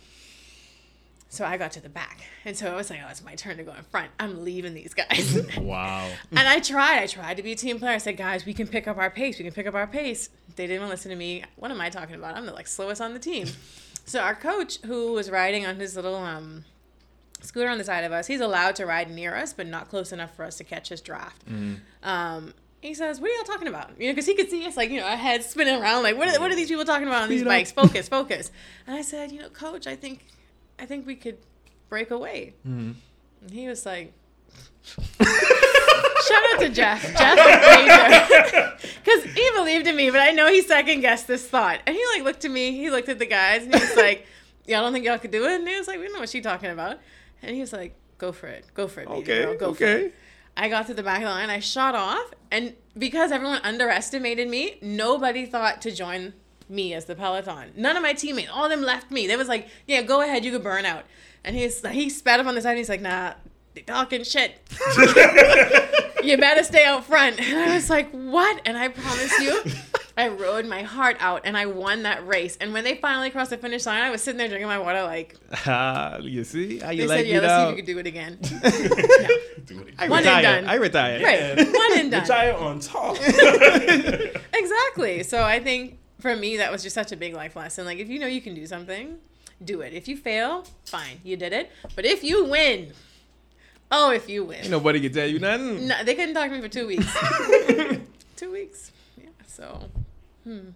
[1.28, 2.20] So I got to the back.
[2.44, 4.11] And so I was like, oh, it's my turn to go in front.
[4.20, 5.40] I'm leaving these guys.
[5.59, 6.09] wow.
[6.30, 7.03] and I tried.
[7.03, 7.94] I tried to be a team player.
[7.94, 9.38] I said, guys, we can pick up our pace.
[9.38, 10.30] We can pick up our pace.
[10.55, 11.44] They didn't listen to me.
[11.57, 12.36] What am I talking about?
[12.36, 13.49] I'm the like slowest on the team.
[14.07, 16.64] so our coach, who was riding on his little um,
[17.43, 20.12] scooter on the side of us, he's allowed to ride near us, but not close
[20.12, 21.43] enough for us to catch his draft.
[22.03, 24.76] Um, he says, "What are y'all talking about?" You know, because he could see us
[24.76, 27.09] like you know our heads spinning around, like what are, what are these people talking
[27.09, 27.53] about on these Speed up.
[27.53, 27.72] bikes?
[27.72, 28.51] Focus, focus.
[28.87, 30.24] And I said, "You know, coach, I think,
[30.78, 31.39] I think we could
[31.89, 34.12] break away." And he was like,
[35.20, 37.03] Shout out to Jeff.
[37.16, 37.37] Jeff
[39.05, 41.80] Because he believed in me, but I know he second guessed this thought.
[41.87, 44.26] And he like looked at me, he looked at the guys, and he was like,
[44.66, 45.61] Y'all don't think y'all could do it?
[45.61, 46.99] And he was like, We know what she's talking about.
[47.47, 48.64] And he was like, Go for it.
[48.74, 49.44] Go for it, baby Okay.
[49.44, 49.55] girl.
[49.57, 50.14] Go for it.
[50.57, 54.49] I got to the back of the line, I shot off, and because everyone underestimated
[54.49, 56.32] me, nobody thought to join
[56.66, 57.72] me as the peloton.
[57.76, 59.26] None of my teammates, all of them left me.
[59.26, 61.05] They was like, "Yeah, go ahead, you could burn out."
[61.44, 62.70] And he's he spat up on the side.
[62.70, 63.34] And he's like, "Nah,
[63.74, 64.59] they talking shit.
[66.24, 69.62] you better stay out front." And I was like, "What?" And I promise you,
[70.19, 72.57] I rode my heart out, and I won that race.
[72.59, 75.03] And when they finally crossed the finish line, I was sitting there drinking my water,
[75.03, 75.37] like
[75.67, 77.99] Ah, you see how you they like said, "Yeah, let's see if you could do
[77.99, 78.39] it again."
[79.67, 80.11] Do it I again.
[80.11, 80.64] One and done.
[80.69, 81.23] I retired.
[81.23, 82.23] right, one and done.
[82.23, 83.17] Retire on top.
[84.55, 85.23] Exactly.
[85.23, 87.85] So I think for me that was just such a big life lesson.
[87.85, 89.19] Like if you know you can do something,
[89.64, 89.93] do it.
[89.93, 91.71] If you fail, fine, you did it.
[91.95, 92.93] But if you win,
[93.91, 95.89] oh, if you win, Ain't nobody can tell you nothing.
[95.89, 97.17] no, they couldn't talk to me for two weeks.
[98.37, 98.93] two weeks.
[99.21, 99.29] Yeah.
[99.47, 99.85] So,
[100.47, 100.68] hmm,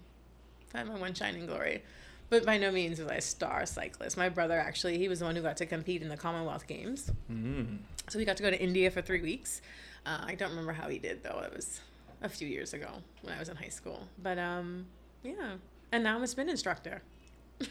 [0.73, 1.83] that's my one shining glory.
[2.29, 4.17] But by no means was I a star cyclist.
[4.17, 7.11] My brother actually, he was the one who got to compete in the Commonwealth Games.
[7.31, 7.79] Mm.
[8.09, 9.63] So we got to go to India for three weeks.
[10.07, 11.41] Uh, I don't remember how he did though.
[11.45, 11.81] It was
[12.23, 12.89] a few years ago
[13.23, 14.07] when I was in high school.
[14.23, 14.87] But um,
[15.25, 15.55] yeah.
[15.91, 17.03] And now I'm a spin instructor.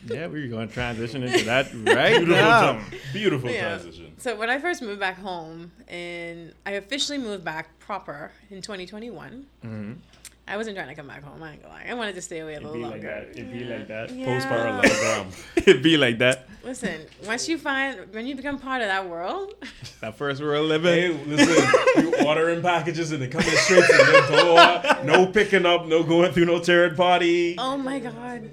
[0.05, 2.73] Yeah, we're going to transition into that right Beautiful now.
[2.73, 2.93] jump.
[3.11, 3.69] Beautiful Yeah.
[3.79, 4.13] transition.
[4.19, 9.47] So when I first moved back home, and I officially moved back proper in 2021.
[9.65, 9.95] Mhm.
[10.49, 11.41] I wasn't trying to come back home.
[11.43, 11.75] I ain't gonna.
[11.87, 13.07] I wanted to stay away a It'd little be like longer.
[13.07, 13.29] that.
[13.39, 14.09] It'd be like that.
[14.11, 14.25] Yeah.
[14.25, 15.27] Post parallelogram.
[15.55, 16.47] It'd be like that.
[16.63, 19.53] Listen, once you find when you become part of that world,
[20.01, 21.29] That first world Hey, living.
[21.29, 25.05] listen, you ordering packages and they coming straight to your door.
[25.05, 27.55] No picking up, no going through no third party.
[27.57, 28.51] oh my god.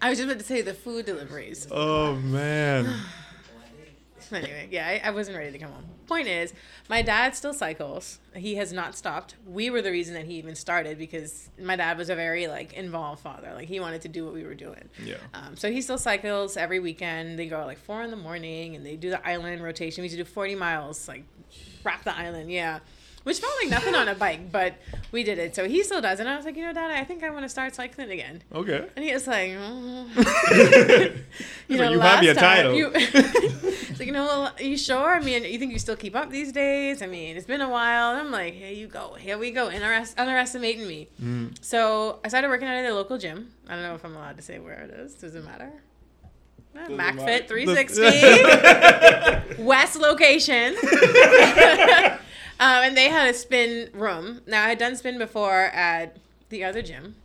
[0.00, 1.66] I was just about to say the food deliveries.
[1.70, 2.86] Oh man.
[4.32, 5.84] Anyway, yeah, I, I wasn't ready to come home.
[6.06, 6.52] Point is,
[6.88, 8.18] my dad still cycles.
[8.34, 9.36] He has not stopped.
[9.46, 12.72] We were the reason that he even started because my dad was a very like
[12.72, 13.52] involved father.
[13.54, 14.88] Like he wanted to do what we were doing.
[15.04, 15.16] Yeah.
[15.34, 17.38] Um, so he still cycles every weekend.
[17.38, 20.02] They go at like four in the morning and they do the island rotation.
[20.02, 21.24] We used to do 40 miles, like
[21.84, 22.50] wrap the island.
[22.50, 22.80] Yeah.
[23.24, 24.74] which felt like nothing on a bike, but
[25.12, 25.54] we did it.
[25.54, 27.44] So he still does, and I was like, you know, Dad, I think I want
[27.44, 28.42] to start cycling again.
[28.52, 28.88] Okay.
[28.96, 30.08] And he was like, mm.
[31.68, 32.74] you But you have your title.
[32.74, 32.90] You,
[33.92, 35.14] it's like, you know, are you sure?
[35.14, 37.00] I mean, you think you still keep up these days?
[37.02, 38.10] I mean, it's been a while.
[38.12, 39.14] And I'm like, here you go.
[39.14, 39.68] Here we go.
[39.68, 41.08] Underest- underestimating me.
[41.22, 41.62] Mm.
[41.64, 43.52] So I started working at a local gym.
[43.68, 45.14] I don't know if I'm allowed to say where it is.
[45.14, 45.72] Does it matter?
[46.74, 50.74] Uh, MacFit 360 West location.
[52.60, 54.40] um, and they had a spin room.
[54.46, 56.16] Now I had done spin before at
[56.48, 57.16] the other gym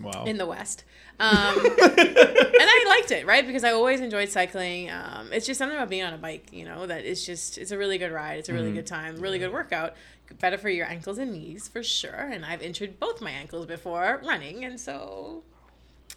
[0.00, 0.24] Wow.
[0.24, 0.84] in the West.
[1.18, 3.46] Um, and I liked it, right?
[3.46, 4.90] Because I always enjoyed cycling.
[4.90, 7.70] Um, it's just something about being on a bike, you know, that it's just, it's
[7.70, 8.38] a really good ride.
[8.38, 9.94] It's a really good time, really good workout.
[10.40, 12.28] Better for your ankles and knees for sure.
[12.32, 14.64] And I've injured both my ankles before running.
[14.64, 15.44] And so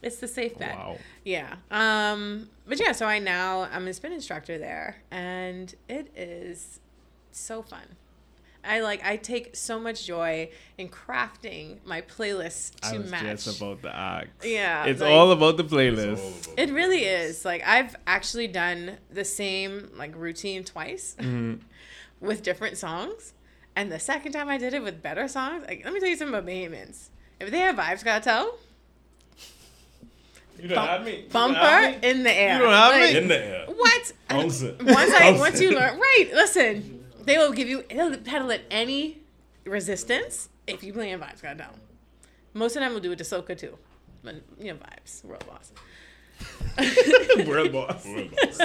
[0.02, 0.76] it's the safe bet.
[0.76, 0.97] wow.
[1.24, 1.56] Yeah.
[1.72, 6.80] Um, but yeah, so I now I'm a spin instructor there, and it is
[7.32, 7.84] so fun.
[8.70, 13.11] I like I take so much joy in crafting my playlist playlists I to was
[13.11, 13.43] match.
[13.45, 14.28] just about the ask.
[14.43, 16.47] yeah, It's like, all about the playlist.
[16.47, 17.43] about- It really is.
[17.43, 21.61] Like I've actually done the same like routine twice Mhm.
[22.22, 23.34] with different songs,
[23.76, 25.65] and the second time I did it with better songs.
[25.67, 27.09] Like let me tell you something about Bahamians.
[27.39, 28.57] If they have vibes, gotta tell.
[30.61, 31.11] You don't Bump- have me.
[31.11, 32.09] You don't Bumper have me?
[32.09, 32.53] in the air.
[32.57, 33.17] You don't have Like, me?
[33.17, 33.65] in the air.
[33.67, 34.11] What?
[34.28, 34.76] Bounce it.
[34.84, 36.99] Once I Bounce once you learn right, listen,
[37.30, 39.20] they will give you they'll pedal at any
[39.66, 41.42] resistance if you play in vibes.
[41.42, 41.76] God down.
[42.54, 43.78] Most of them will do it to soca too,
[44.24, 45.72] but you know vibes, world boss.
[47.48, 48.06] World boss.
[48.06, 48.62] World boss.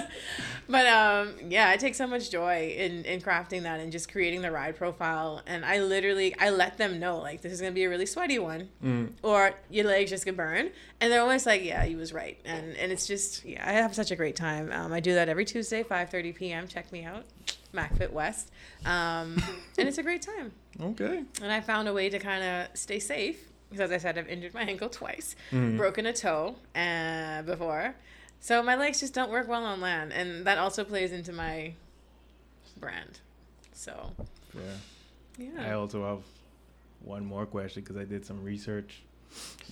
[0.68, 4.42] But um, yeah, I take so much joy in in crafting that and just creating
[4.42, 5.42] the ride profile.
[5.46, 8.38] And I literally I let them know like this is gonna be a really sweaty
[8.38, 9.12] one, Mm.
[9.22, 10.70] or your legs just going to burn.
[11.00, 12.38] And they're always like, yeah, you was right.
[12.44, 14.70] And and it's just yeah, I have such a great time.
[14.72, 16.66] Um, I do that every Tuesday, five thirty p.m.
[16.68, 17.24] Check me out,
[17.74, 18.50] MacFit West.
[18.84, 19.36] Um,
[19.78, 20.52] and it's a great time.
[20.80, 21.22] Okay.
[21.42, 23.38] And I found a way to kind of stay safe
[23.70, 25.76] because, as I said, I've injured my ankle twice, Mhm.
[25.76, 27.94] broken a toe uh, before.
[28.40, 30.12] So my legs just don't work well on land.
[30.12, 31.72] And that also plays into my
[32.78, 33.20] brand.
[33.72, 34.12] So,
[34.54, 34.60] Yeah.
[35.38, 35.66] Yeah.
[35.68, 36.22] I also have
[37.00, 39.02] one more question because I did some research.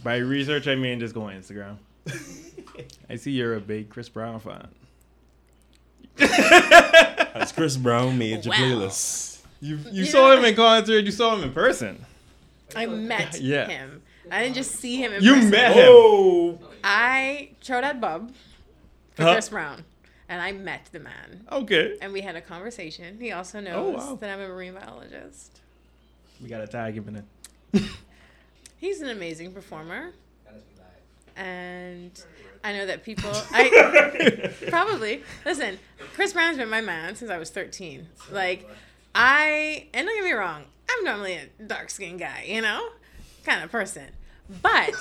[0.02, 1.76] By research, I mean just go on Instagram.
[3.08, 4.68] I see you're a big Chris Brown fan.
[7.32, 8.58] Has Chris Brown made your Wow.
[8.60, 9.40] playlist?
[9.60, 11.04] You you You saw him in concert.
[11.04, 12.04] You saw him in person.
[12.74, 13.66] I met Yeah.
[13.68, 14.02] him.
[14.30, 15.50] I didn't just see him in You person.
[15.50, 15.84] met him.
[15.88, 18.32] Oh, I showed at Bub
[19.14, 19.32] for Huh?
[19.34, 19.84] Chris Brown.
[20.28, 21.44] And I met the man.
[21.52, 21.96] Okay.
[22.00, 23.18] And we had a conversation.
[23.20, 24.14] He also oh, knows Oh, wow.
[24.16, 25.60] that I'm a marine biologist.
[26.40, 27.82] We gotta tag him in it.
[28.78, 30.12] He's an amazing performer.
[31.36, 32.10] And
[32.64, 35.78] I know that people I probably listen,
[36.14, 38.06] Chris Brown's been my man since I was 13.
[38.30, 38.68] Like
[39.14, 42.88] I and don't get me wrong, I'm normally a dark skinned guy, you know?
[43.44, 44.08] Kind of person.
[44.62, 44.94] But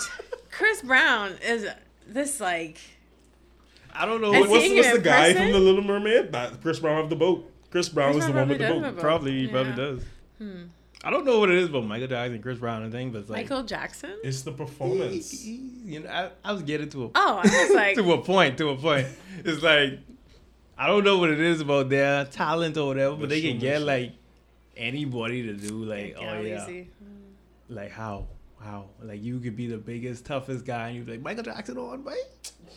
[0.51, 1.67] Chris Brown is
[2.07, 2.77] this like
[3.93, 5.43] I don't know what's, what's the guy person?
[5.43, 6.31] from the Little Mermaid?
[6.31, 7.51] That Chris Brown of the boat.
[7.69, 8.99] Chris Brown Chris is the one with the probably boat.
[8.99, 10.03] Probably he probably does.
[10.37, 10.63] hmm,
[11.03, 13.29] I don't know what it is about Michael Jackson, Chris Brown, and thing, but it's
[13.29, 14.15] like Michael Jackson.
[14.23, 15.43] It's the performance.
[15.43, 18.57] You know, I, I was getting to a Oh, I was like to a point.
[18.59, 19.07] To a point.
[19.43, 19.99] It's like
[20.77, 23.59] I don't know what it is about their talent or whatever, but The they can
[23.59, 23.87] get showmanship.
[23.87, 24.13] like
[24.77, 26.87] anybody to do like, Yeah, oh yeah, easy.
[27.69, 28.27] like how,
[28.59, 31.77] how, like you could be the biggest, toughest guy, and you'd be like Michael Jackson
[31.77, 32.13] on, boy.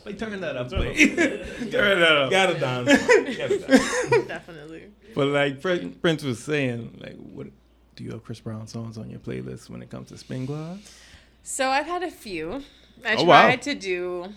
[0.04, 0.94] Like turn that up, Turn up.
[0.96, 2.30] turn that up.
[2.30, 2.88] Gotta dance.
[3.38, 4.26] Gotta dance.
[4.26, 4.84] Definitely.
[5.14, 7.46] But like Prince was saying, like, what
[7.96, 10.78] do you have Chris Brown songs on your playlist when it comes to spin class?
[11.42, 12.62] So I've had a few.
[13.04, 13.42] I Oh, wow.
[13.42, 14.32] tried to do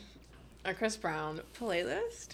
[0.65, 2.29] a Chris Brown playlist,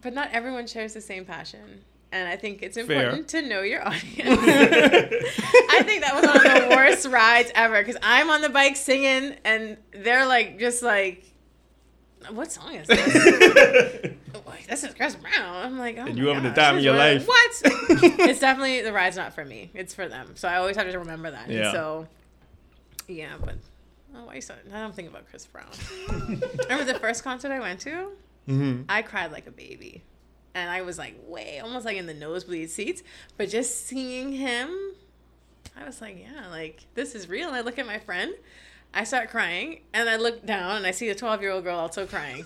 [0.00, 1.80] but not everyone shares the same passion.
[2.12, 2.84] And I think it's Fair.
[3.04, 4.02] important to know your audience.
[4.20, 8.76] I think that was one of the worst rides ever because I'm on the bike
[8.76, 11.24] singing and they're like, just like,
[12.30, 14.12] what song is this?
[14.68, 15.32] This is Chris Brown.
[15.66, 17.26] I'm like, oh And you having the time of your life.
[17.26, 17.50] What?
[17.64, 19.70] it's definitely the ride's not for me.
[19.74, 20.34] It's for them.
[20.36, 21.46] So I always have to remember that.
[21.48, 21.72] And Yeah.
[21.72, 22.06] so,
[23.08, 23.56] yeah, but
[24.16, 24.54] oh, why you so?
[24.72, 25.66] I don't think about Chris Brown.
[26.08, 27.90] Remember the first concert I went to?
[28.48, 28.82] Mm-hmm.
[28.88, 30.02] I cried like a baby,
[30.54, 33.02] and I was like way almost like in the nosebleed seats.
[33.36, 34.70] But just seeing him,
[35.76, 37.48] I was like, yeah, like this is real.
[37.48, 38.32] And I look at my friend.
[38.94, 41.78] I start crying, and I look down, and I see a 12 year old girl
[41.78, 42.44] also crying.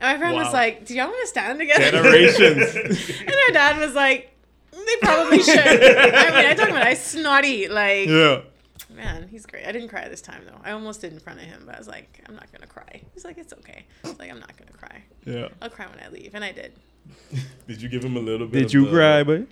[0.00, 2.74] my friend was like, "Do y'all want to stand together?" Generations.
[3.20, 4.36] and her dad was like,
[4.72, 8.42] "They probably should." I mean, I talk about I snotty like, yeah.
[8.94, 9.66] man, he's great.
[9.66, 10.60] I didn't cry this time though.
[10.64, 13.00] I almost did in front of him, but I was like, I'm not gonna cry.
[13.14, 13.84] He's like, it's okay.
[14.04, 15.02] I was like, I'm not gonna cry.
[15.24, 15.48] Yeah.
[15.60, 16.72] I'll cry when I leave, and I did.
[17.68, 18.58] Did you give him a little bit?
[18.58, 19.46] Did of you the- cry, boy?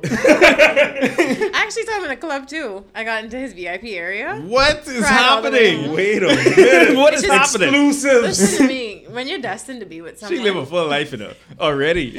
[0.04, 2.84] I actually saw him in a club too.
[2.94, 4.36] I got into his VIP area.
[4.40, 5.92] What is Cried all the way happening?
[5.94, 6.96] Wait a minute.
[6.96, 7.68] what It's is happening?
[7.68, 9.04] Exclusives Listen to me.
[9.10, 12.18] When you're destined to be with someone, She live a full life in her already.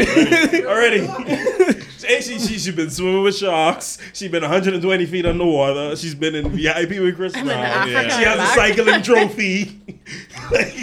[0.66, 1.06] already.
[1.06, 3.98] hey, she, she she been swimming with sharks.
[4.14, 5.96] She been 120 feet underwater.
[5.96, 7.60] She's been in VIP with Chris I'm Brown.
[7.64, 9.80] Africa She has a cycling trophy.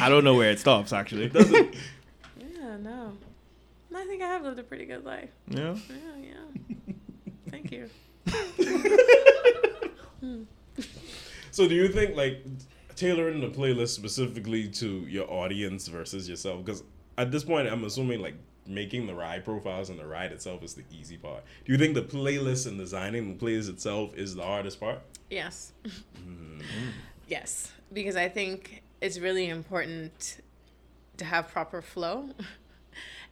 [0.01, 1.24] I don't know where it stops actually.
[1.24, 1.70] It Doesn't- Yeah, no.
[1.70, 1.93] I
[4.14, 5.30] think I have lived a pretty good life.
[5.48, 5.74] Yeah.
[5.88, 6.94] Yeah, yeah.
[7.50, 7.90] Thank you.
[11.50, 12.44] So do you think like
[12.96, 16.64] tailoring the playlist specifically to your audience versus yourself?
[16.64, 16.82] Because
[17.16, 18.34] at this point, I'm assuming like
[18.66, 21.44] making the ride profiles and the ride itself is the easy part.
[21.64, 24.98] Do you think the playlist and designing the playlist itself is the hardest part?
[25.30, 25.70] Yes.
[26.18, 26.62] Mm-hmm.
[27.28, 30.40] yes, because I think it's really important
[31.18, 32.30] to have proper flow.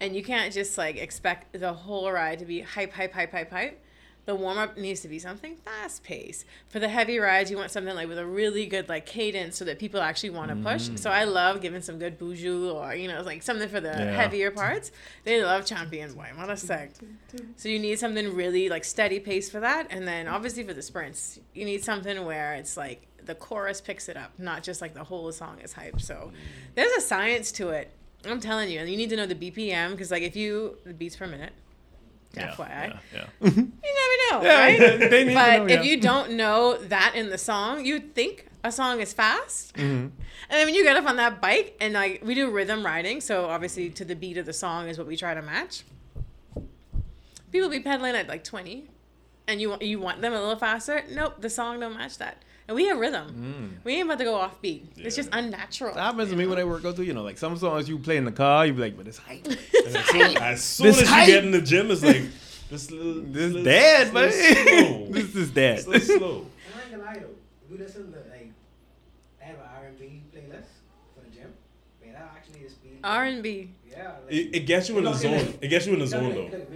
[0.02, 3.50] And you can't just like expect the whole ride to be hype, hype, hype, hype,
[3.50, 3.78] hype.
[4.24, 6.44] The warm up needs to be something fast paced.
[6.68, 9.64] For the heavy rides, you want something like with a really good like cadence so
[9.64, 10.88] that people actually want to push.
[10.88, 10.98] Mm.
[10.98, 14.12] So I love giving some good boujou or you know like something for the Yeah.
[14.12, 14.90] heavier parts.
[15.24, 17.00] They love champion boy, what a sect.
[17.56, 20.82] So you need something really like steady pace for that, and then obviously for the
[20.82, 24.94] sprints, you need something where it's like the chorus picks it up, not just like
[24.94, 26.00] the whole song is hype.
[26.00, 26.32] So
[26.74, 27.92] there's a science to it.
[28.24, 30.94] I'm telling you, and you need to know the BPM because like if you the
[30.94, 31.52] beats per minute,
[32.34, 32.54] Yeah.
[32.54, 32.98] FYI, Yeah.
[33.12, 33.26] yeah.
[33.40, 34.78] you never know, Yeah, right?
[34.78, 35.82] they- they need to but know, if yeah.
[35.82, 39.74] you don't know that in the song, you'd think a song is fast.
[39.74, 39.82] Mm-hmm.
[39.84, 40.12] And
[40.48, 43.46] then when you get up on that bike and like we do rhythm riding, so
[43.46, 45.82] obviously to the beat of the song is what we try to match.
[47.50, 48.84] People be pedaling at like 20
[49.48, 51.02] and you you want them a little faster.
[51.10, 52.42] Nope, the song don't match that.
[52.68, 53.74] And we have rhythm.
[53.80, 53.84] Mm.
[53.84, 54.92] We ain't about to go off beat.
[54.96, 55.94] It's just unnatural.
[55.94, 57.02] That happens to me when I work out too.
[57.02, 59.18] You know, like some songs you play in the car, you be like, but it's
[59.18, 59.46] hype.
[59.84, 61.26] And as soon as, soon This as hype.
[61.28, 62.22] you get in the gym, it's like
[62.70, 65.12] this little This little- dead, little man.
[65.12, 65.78] this is dead.
[65.88, 66.46] It's a slow.
[66.72, 67.34] I'm not gonna lie though.
[67.66, 68.52] If you listen to like,
[69.40, 70.66] I have an R&B playlist
[71.14, 71.52] for the gym.
[72.02, 73.00] Man, that actually is speed.
[73.02, 73.70] R&B.
[73.90, 74.12] Yeah.
[74.24, 75.32] Like, It, it gets you in the zone.
[75.36, 76.44] like- It gets you in the zone though.
[76.44, 76.68] Like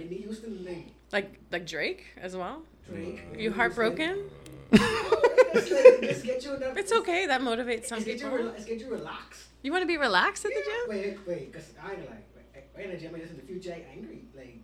[0.63, 2.61] like Like like Drake as well.
[2.89, 3.21] Drake.
[3.37, 4.29] You heartbroken?
[4.73, 6.77] Just, like, just get you in that.
[6.77, 7.25] It's okay.
[7.25, 8.45] That motivates some get you, people.
[8.45, 9.43] let's get you relaxed.
[9.63, 10.89] You want to be relaxed at the gym?
[10.89, 12.25] Wait, wait, because I ain't like,
[12.75, 14.59] right in the gym, I listen to Future angry, like.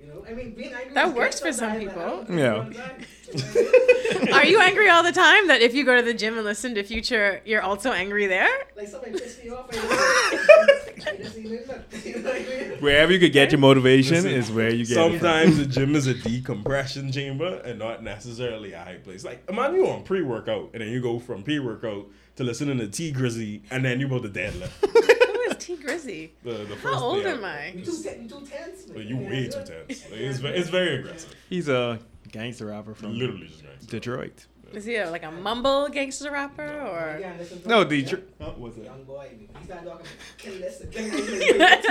[0.00, 0.94] You know, I mean, being angry.
[0.94, 2.54] That is good works for some sometimes, but I don't do it Yeah.
[2.54, 4.32] all the time.
[4.34, 6.74] Are you angry all the time that if you go to the gym and listen
[6.76, 8.48] to Future, you're also angry there?
[8.76, 9.68] Like somebody pissed me off.
[9.72, 9.74] I
[11.16, 12.70] just see it, look, You know what I mean?
[12.80, 15.12] Wherever you could get your motivation Listen, is where you get it from.
[15.12, 19.24] Sometimes the gym is a decompression chamber and not necessarily a high place.
[19.24, 22.78] Like imagine you on pre workout and then you go from pre workout to listening
[22.78, 24.70] to Tee Grizzley and then you go to deadlift.
[25.56, 26.30] Who is Tee Grizzley?
[26.42, 27.44] The, the How old day am out.
[27.44, 27.72] I?
[27.76, 28.88] You too, te- you too tense.
[28.88, 29.06] man.
[29.06, 30.10] You way too tense.
[30.10, 31.34] Like, it's, ve- it's very aggressive.
[31.48, 31.98] He's a
[32.30, 33.86] gangster rapper from Literally just nice.
[33.86, 34.46] Detroit.
[34.72, 37.18] Is he a, like a mumble gangster rapper or?
[37.20, 37.34] Yeah,
[37.66, 37.88] No, him.
[37.88, 38.24] Detroit.
[38.56, 38.84] What's that?
[38.84, 40.06] Young boy, he started talking,
[40.38, 41.86] kill this, kill this.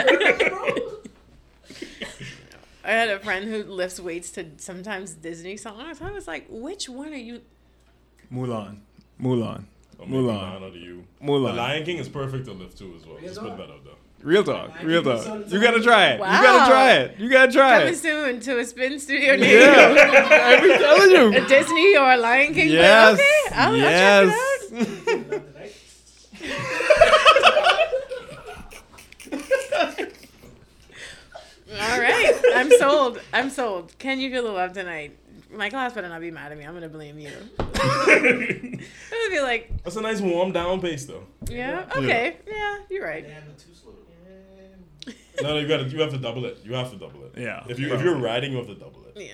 [2.84, 6.02] I had a friend who lifts weights to sometimes Disney songs.
[6.02, 7.42] I was like, which one are you?
[8.32, 8.78] Mulan.
[9.20, 9.64] Mulan.
[10.00, 10.54] Or maybe Mulan.
[10.54, 11.04] None of you.
[11.24, 11.52] Mulan.
[11.52, 13.18] The Lion King is perfect to live too as well.
[13.18, 13.94] Real Just put that out there.
[14.24, 14.72] Real talk.
[14.82, 15.22] Real talk.
[15.24, 16.14] so- You gotta try it.
[16.18, 17.20] You gotta try it.
[17.20, 18.02] You gotta try Coming it.
[18.02, 19.92] Coming soon to a spin studio near Yeah.
[20.64, 20.72] you.
[20.74, 21.38] I'm telling you.
[21.44, 22.70] A Disney or a Lion King.
[22.70, 22.74] play?
[22.76, 23.14] Yes.
[23.20, 24.34] Okay, I'll, yes.
[24.72, 25.42] I'll check it out.
[31.72, 33.20] All right, I'm sold.
[33.34, 33.94] I'm sold.
[34.00, 35.18] Can you feel the love tonight?
[35.52, 36.66] My class better not be mad at me.
[36.66, 37.32] I'm gonna blame you.
[37.60, 37.66] I'm
[38.22, 38.80] gonna
[39.30, 41.24] be like, That's a nice warm down pace though.
[41.50, 43.24] yeah, okay, yeah, you're right.
[43.26, 43.94] Damn, not too slow.
[45.42, 46.60] No, no, you gotta you have to double it.
[46.64, 47.34] You have to double it.
[47.38, 47.64] Yeah.
[47.68, 49.22] If you if you're riding, you have to double it.
[49.22, 49.34] Yeah,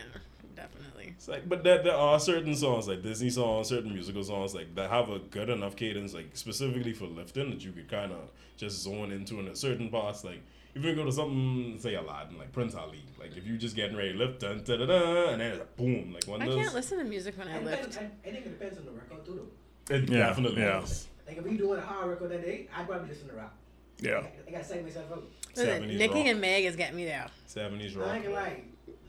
[0.56, 1.10] definitely.
[1.16, 4.74] It's like, but there, there are certain songs like Disney songs, certain musical songs like
[4.76, 8.32] that have a good enough cadence, like specifically for lifting, that you could kind of
[8.58, 10.24] just zone into in a certain parts.
[10.24, 10.42] Like
[10.76, 13.96] if you go to something, say Aladdin, like Prince Ali, like if you just getting
[13.98, 16.46] ready to lift, dun, da, da, da, and then it's like, boom, like one I
[16.46, 17.98] of can't listen to music when I I, lift.
[17.98, 19.48] I, I think it depends on the record too,
[19.88, 19.96] though.
[19.96, 20.82] It Yeah, definitely yeah.
[20.84, 21.08] is.
[21.28, 23.54] Like if we doing a hard record that day, I'd probably listen to rap.
[24.00, 24.18] Yeah.
[24.20, 25.24] I, I gotta say myself out.
[25.56, 26.26] Listen, 70s Nicki rock.
[26.28, 27.28] and Meg is getting me there.
[27.46, 28.16] Seventies I rock.
[28.16, 28.62] ain't gonna lie.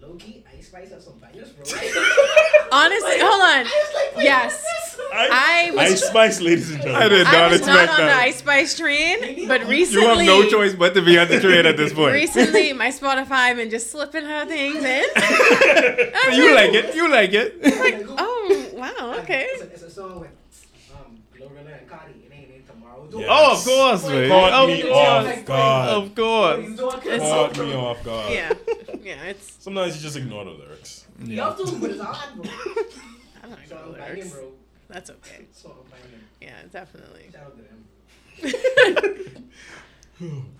[0.02, 1.62] Low key, Ice Spice have some bangers, bro.
[2.72, 3.66] Honestly, hold on.
[4.22, 7.10] Yes, I was- Ice Spice, ladies and I gentlemen.
[7.10, 8.18] did I not was expect not on the that.
[8.20, 11.66] Ice Spice train, but recently You have no choice but to be on the train
[11.66, 12.14] at this point.
[12.14, 15.04] Recently, my Spotify been just slipping her things in.
[15.14, 16.94] So you like it.
[16.96, 17.60] You like it.
[18.08, 19.46] Oh wow, okay.
[19.50, 20.30] It's a, it's a song with
[20.94, 22.14] um, Glorilla and Cardi.
[23.12, 23.38] It ain't in tomorrow.
[23.42, 23.48] Yeah.
[23.48, 24.28] Oh, of course, man.
[24.28, 24.96] Caught Of me course.
[24.96, 25.88] off guard.
[25.90, 26.58] Of course.
[26.68, 28.32] You doing It's- Caught me off guard.
[28.32, 28.52] Yeah,
[29.02, 29.22] yeah.
[29.24, 31.06] It's Sometimes you just ignore the lyrics.
[31.22, 31.44] You Yeah.
[31.44, 32.50] have to, but it's hard, bro.
[32.50, 34.36] I don't know So the lyrics.
[34.88, 35.46] That's okay.
[35.52, 36.20] So I'm banging.
[36.40, 37.30] Yeah, definitely.
[37.32, 39.48] Shout out to them.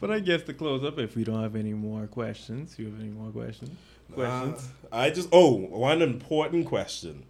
[0.01, 2.99] But I guess to close up, if we don't have any more questions, you have
[2.99, 3.71] any more questions?
[4.13, 4.69] Questions?
[4.93, 7.23] Uh, I just oh one important question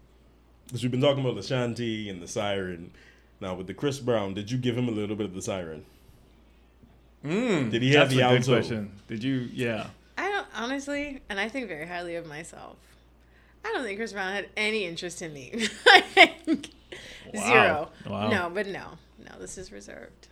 [0.66, 2.92] because we've been talking about the shanty and the siren.
[3.42, 5.84] Now with the Chris Brown, did you give him a little bit of the siren?
[7.24, 8.52] Mm, Did he have the a alto?
[8.52, 8.92] question.
[9.08, 9.48] Did you?
[9.52, 9.88] Yeah.
[10.16, 12.76] I don't honestly, and I think very highly of myself.
[13.64, 15.52] I don't think Chris Brown had any interest in me.
[15.86, 16.70] I think
[17.34, 17.46] Wow.
[17.46, 17.90] zero.
[18.08, 18.28] Wow.
[18.30, 18.84] No, but no,
[19.18, 20.28] no, this is reserved.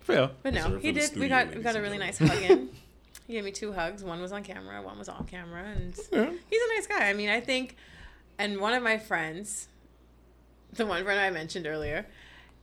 [0.00, 0.30] Fair.
[0.42, 1.18] But no, Reserved he for the did.
[1.20, 2.42] we got we got a really nice gentlemen.
[2.48, 2.68] hug in.
[3.26, 4.02] He gave me two hugs.
[4.02, 4.82] One was on camera.
[4.82, 6.30] One was off camera, and Yeah.
[6.50, 7.08] he's a nice guy.
[7.08, 7.76] I mean, I think,
[8.38, 9.68] and one of my friends,
[10.72, 12.06] the one friend I mentioned earlier,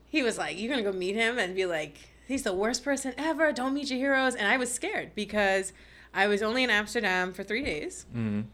[0.09, 1.97] he was like, "You're gonna go meet him and be like,
[2.27, 3.51] he's the worst person ever.
[3.51, 5.73] Don't meet your heroes." And I was scared because
[6.13, 8.05] I was only in Amsterdam for three days.
[8.15, 8.45] Mm.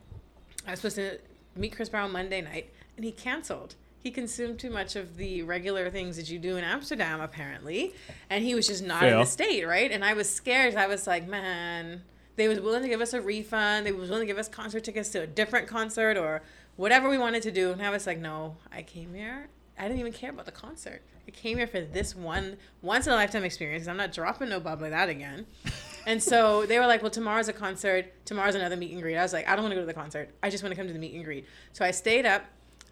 [0.68, 1.20] I was supposed to
[1.56, 3.76] meet Chris Brown Monday night, and he canceled.
[4.02, 7.94] He consumed too much of the regular things that you do in Amsterdam, apparently,
[8.30, 9.90] and he was just not in the state, right?
[9.90, 10.76] And I was scared.
[10.76, 12.02] I was like, man,
[12.36, 13.86] they was willing to give us a refund.
[13.86, 16.42] They was willing to give us concert tickets to a different concert or
[16.76, 17.72] whatever we wanted to do.
[17.72, 19.48] And I was like, no, I came here.
[19.78, 21.02] I didn't even care about the concert.
[21.28, 23.88] I came here for this one once in a lifetime experience.
[23.88, 25.46] I'm not dropping no bub like that again.
[26.06, 28.12] And so they were like, well, tomorrow's a concert.
[28.26, 29.16] Tomorrow's another meet and greet.
[29.16, 30.28] I was like, I don't want to go to the concert.
[30.44, 31.46] I just want to come to the meet and greet.
[31.72, 32.44] So I stayed up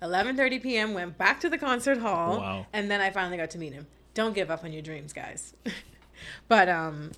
[0.02, 0.94] 11:30 p.m.
[0.94, 2.66] went back to the concert hall Wow.
[2.72, 3.86] and then I finally got to meet him.
[4.14, 5.54] Don't give up on your dreams, guys.
[6.48, 7.12] but um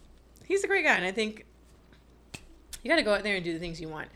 [0.46, 1.46] he's a great guy and I think
[2.82, 4.08] you got to go out there and do the things you want.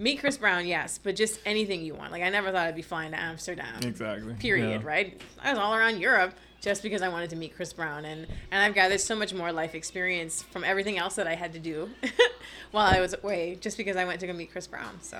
[0.00, 2.10] Meet Chris Brown, yes, but just anything you want.
[2.10, 4.32] Like I never thought I'd be flying to Amsterdam Exactly.
[4.34, 4.86] period Yeah.
[4.88, 6.32] right i was all around europe
[6.62, 9.52] just because i wanted to meet chris brown and and i've gathered so much more
[9.52, 11.88] life experience from everything else that i had to do
[12.72, 15.18] while i was away just because i went to go meet chris brown so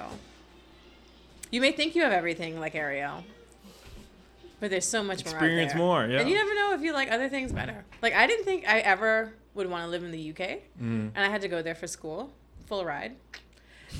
[1.50, 3.22] you may think you have everything like ariel
[4.60, 6.08] but there's so much Experience more there.
[6.08, 6.20] more, yeah.
[6.20, 8.80] and you never know if you like other things better like i didn't think i
[8.80, 11.10] ever would want to live in the uk Mm.
[11.14, 12.30] and i had to go there for school
[12.66, 13.12] full ride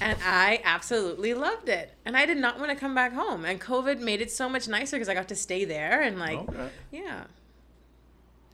[0.01, 1.93] and I absolutely loved it.
[2.05, 3.45] And I did not want to come back home.
[3.45, 6.38] And COVID made it so much nicer because I got to stay there and like,
[6.38, 6.68] Okay.
[6.93, 7.24] yeah.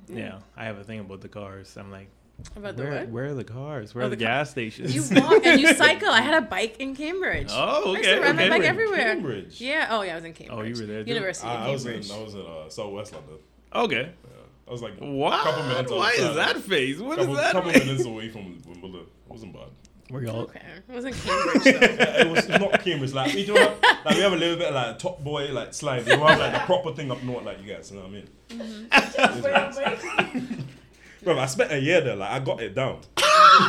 [0.09, 1.77] Yeah, I have a thing about the cars.
[1.77, 2.09] I'm like,
[2.55, 3.09] About the where, what?
[3.09, 3.95] where are the cars?
[3.95, 4.95] Where Oh, are the, the car- gas stations?
[4.95, 6.09] You walk and you cycle.
[6.11, 7.49] I had a bike in Cambridge.
[7.51, 8.21] oh, I used to okay.
[8.23, 8.51] ride my okay.
[8.51, 8.99] bike everywhere.
[9.15, 9.61] Cambridge.
[9.61, 9.89] Yeah.
[9.91, 10.13] Oh, yeah.
[10.13, 10.59] I was in Cambridge.
[10.59, 11.11] Oh, you were there too?
[11.11, 12.13] University I, of I was in Cambridge.
[12.13, 13.39] I was in uh, Southwest London.
[13.75, 14.03] Okay.
[14.25, 14.31] Yeah.
[14.69, 15.43] I was like What?
[15.45, 16.29] couple minutes Why outside.
[16.31, 16.99] is that face?
[16.99, 17.53] What couple, is that?
[17.53, 17.85] couple face?
[17.85, 19.01] minutes away from Wimbledon.
[19.01, 19.69] It wasn't bad.
[20.11, 20.43] Were y'all?
[20.43, 20.61] Okay.
[20.89, 21.67] It was in Cambridge.
[21.67, 23.13] Yeah, it was not Cambridge.
[23.13, 25.75] Like we do have, like we have a little bit of like top boy like
[25.75, 26.05] slide.
[26.07, 27.91] We have like the proper thing up north like you guys.
[27.91, 28.29] You know what I mean?
[28.51, 30.61] Mm-hmm.
[31.25, 32.15] Bro, I spent a year there.
[32.15, 33.01] Like I got it down.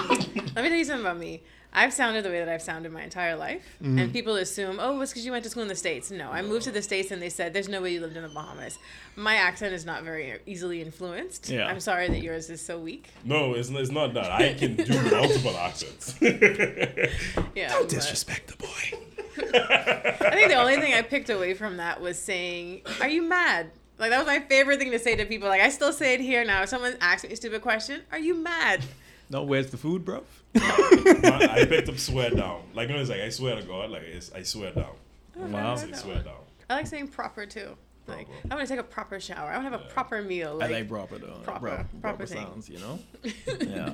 [0.10, 1.42] Let me tell you something about me.
[1.74, 4.00] I've sounded the way that I've sounded my entire life, Mm-hmm.
[4.00, 6.10] and people assume, oh, it's because you went to school in the states.
[6.10, 8.24] No, I moved to the states, and they said there's no way you lived in
[8.24, 8.80] the Bahamas.
[9.16, 11.50] My accent is not very easily influenced.
[11.50, 11.68] Yeah.
[11.68, 13.10] I'm sorry that yours is so weak.
[13.24, 14.32] No, it's, it's not that.
[14.32, 16.16] I can do multiple accents.
[16.22, 17.70] Yeah.
[17.70, 19.00] Don't but- disrespect the boy.
[19.40, 23.70] I think the only thing I picked away from that was saying, "Are you mad?"
[24.00, 25.48] Like that was my favorite thing to say to people.
[25.48, 26.64] Like I still say it here now.
[26.64, 28.82] If someone asks me a stupid question, "Are you mad?"
[29.30, 30.24] No, where's the food, bro?
[30.54, 32.62] Man, I picked up swear down.
[32.74, 34.94] Like you know, it's like I swear to God, like it's, I swear down.
[35.36, 35.74] Wow.
[35.74, 36.34] I say swear down.
[36.70, 37.76] I like saying proper too.
[38.08, 38.48] Like Proper.
[38.52, 39.50] I want to take a proper shower.
[39.50, 39.94] I want to have a Yeah.
[39.94, 40.52] proper meal.
[40.62, 41.40] I Like, like proper though.
[41.44, 42.38] proper- Proper, proper thing.
[42.46, 43.00] sounds, you know?
[43.60, 43.92] Yeah.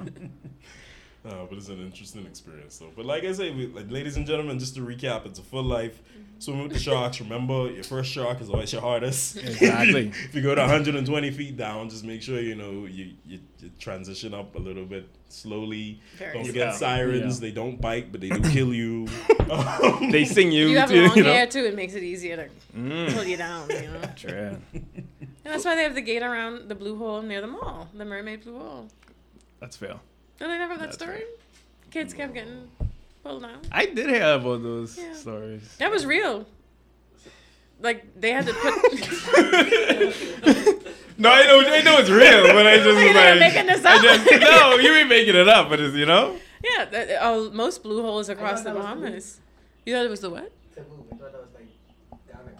[1.26, 2.90] Uh, but it's an interesting experience though.
[2.96, 5.64] But like I say, we, like, ladies and gentlemen, just to recap, it's a full
[5.64, 6.02] life.
[6.40, 7.22] Swimming with the sharks.
[7.22, 9.38] Remember, your first shark is always your hardest.
[9.44, 10.10] Exactly.
[10.10, 13.72] if you go to 120 feet down, just make sure you know you, you, you
[13.80, 16.02] transition up a little bit slowly.
[16.18, 16.52] Very don't slow.
[16.52, 17.36] forget sirens.
[17.40, 17.48] Yeah.
[17.48, 19.08] They don't bite, but they do kill you.
[19.44, 20.68] Um, they sing you.
[20.68, 21.32] you have too, long you know?
[21.32, 21.66] hair too.
[21.66, 23.14] It makes it easier to Mm.
[23.14, 23.70] pull you down.
[23.70, 24.02] You know.
[24.16, 24.58] True.
[24.74, 25.14] And
[25.44, 28.44] that's why they have the gate around the blue hole near the mall, the mermaid
[28.44, 28.88] blue hole.
[29.60, 30.00] That's fair.
[30.42, 31.16] Oh, did I never got that That's story?
[31.16, 31.26] right.
[31.92, 32.70] Kids kept getting
[33.24, 33.60] pulled down.
[33.72, 35.14] I did hear about those Yeah.
[35.14, 35.76] stories.
[35.78, 36.46] That was real.
[37.80, 38.74] Like they had to put.
[41.16, 43.68] No, I know, I know it's real, but I just You was think like, making
[43.68, 44.02] this I up?
[44.02, 46.36] just, no, you ain't making it up, but it's you know.
[46.64, 49.02] yeah, that, oh, most blue holes across the that was blue.
[49.04, 49.40] Bahamas.
[49.86, 50.52] You thought it was the what?
[50.74, 51.06] Taboo.
[51.12, 51.68] I thought that was like
[52.28, 52.56] damage.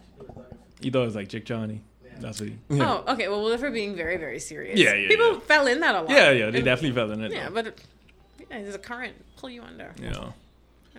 [0.80, 1.82] It You thought it was like Chick Johnny.
[2.24, 2.28] Yeah.
[2.28, 2.50] That's what.
[2.50, 3.28] He, Oh, okay.
[3.28, 4.80] Well, if we're being very, very serious.
[4.80, 5.40] Yeah, yeah, People yeah.
[5.42, 6.10] fell in that a lot.
[6.10, 7.32] yeah, yeah, they And- definitely fell in it.
[7.32, 7.56] Yeah, though.
[7.64, 7.80] but
[8.50, 9.94] yeah, there's a current pull you under.
[10.02, 10.10] Yeah.
[10.12, 10.34] know.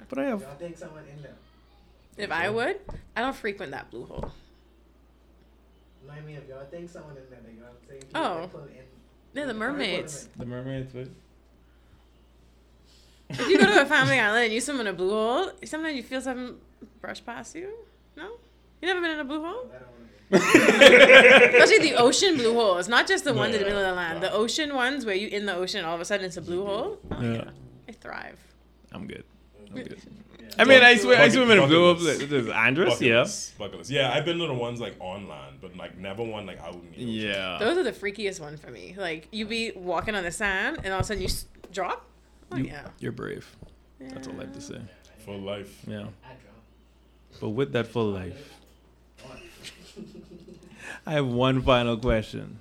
[0.09, 0.41] But I have.
[0.43, 1.35] Y'all think someone in there?
[2.17, 2.79] If I would,
[3.17, 4.31] I don't frequent that blue hole.
[6.07, 8.41] No, I mean if y'all think someone in there, like y'all think people Oh.
[8.43, 8.69] that pull in.
[9.33, 10.29] They're the Why pull them mermaids.
[10.37, 11.09] The mermaids, but
[13.31, 15.97] If you go to a family island and you swim in a blue hole, sometimes
[15.97, 16.57] you feel something
[17.01, 17.73] brush past you.
[18.17, 18.29] No,
[18.81, 19.71] you never been in a blue hole.
[20.33, 23.61] I don't wanna be- Especially the ocean blue holes, not just the No, ones in
[23.61, 24.23] the middle of the land.
[24.23, 26.61] The ocean ones where you in the ocean, all of a sudden it's a blue
[26.65, 26.69] mm-hmm.
[26.69, 26.99] hole.
[27.11, 27.33] Oh, Yeah.
[27.35, 27.51] yeah.
[27.89, 28.39] I thrive.
[28.93, 29.25] I'm good.
[29.71, 29.99] I'm good.
[30.41, 30.47] Yeah.
[30.57, 31.95] I mean, I swim, I swim in a blue hole.
[31.95, 32.31] bucket list.
[32.31, 33.27] There's Andros, Bucket yeah.
[33.59, 33.91] bucket.
[33.91, 36.75] Yeah, I've been to the ones like on land, but like never one like out
[36.75, 37.09] in the ocean.
[37.09, 37.59] Yeah.
[37.59, 38.95] Those are the freakiest ones for me.
[38.97, 42.07] Like you be walking on the sand and all of a sudden you s- drop.
[42.53, 42.87] Oh You- yeah.
[43.01, 43.47] You're brave.
[44.01, 44.81] That's all I have to say.
[45.25, 45.81] For life.
[45.87, 46.07] Yeah.
[47.41, 48.55] But with that full life,
[51.07, 52.59] I have one final question.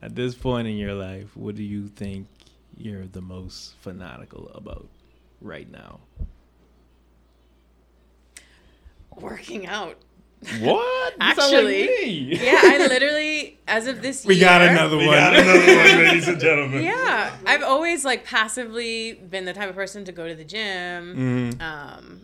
[0.00, 2.28] At this point in your life, what do you think
[2.76, 4.86] you're the most fanatical about
[5.40, 6.00] right now?
[9.16, 9.96] Working out.
[10.60, 11.14] What?
[11.20, 12.36] You sound like Actually.
[12.44, 14.44] Yeah, I literally, as of this we year.
[14.46, 15.16] got another We one.
[15.16, 16.84] got another one, ladies and gentlemen.
[16.84, 21.56] Yeah, I've always like passively been the type of person to go to the gym.
[21.58, 21.60] Mhm.
[21.60, 22.20] Um,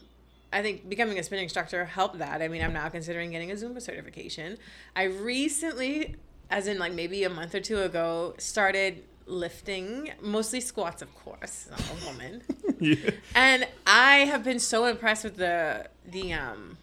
[0.55, 2.41] I think becoming a spin instructor helped that.
[2.41, 4.57] I mean, I'm now considering getting a Zumba certification.
[4.95, 6.15] I recently,
[6.49, 11.69] as in like maybe a month or two ago, started lifting, mostly squats, of course.
[11.73, 12.43] I'm a woman.
[12.79, 13.11] yeah.
[13.35, 16.79] and I have been so impressed with the the um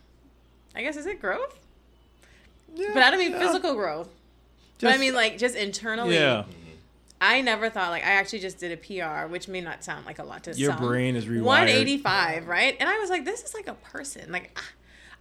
[0.75, 1.57] I guess is it growth?
[2.75, 4.09] but I don't mean physical growth.
[4.81, 6.15] but I mean like just internally.
[6.15, 6.43] Yeah.
[7.21, 10.17] I never thought like I actually just did a PR, which may not sound like
[10.17, 10.61] a lot to some.
[10.61, 10.87] Your some.
[10.87, 11.43] brain is rewired.
[11.43, 12.75] 185, right?
[12.79, 14.31] And I was like, this is like a person.
[14.31, 14.69] Like ah,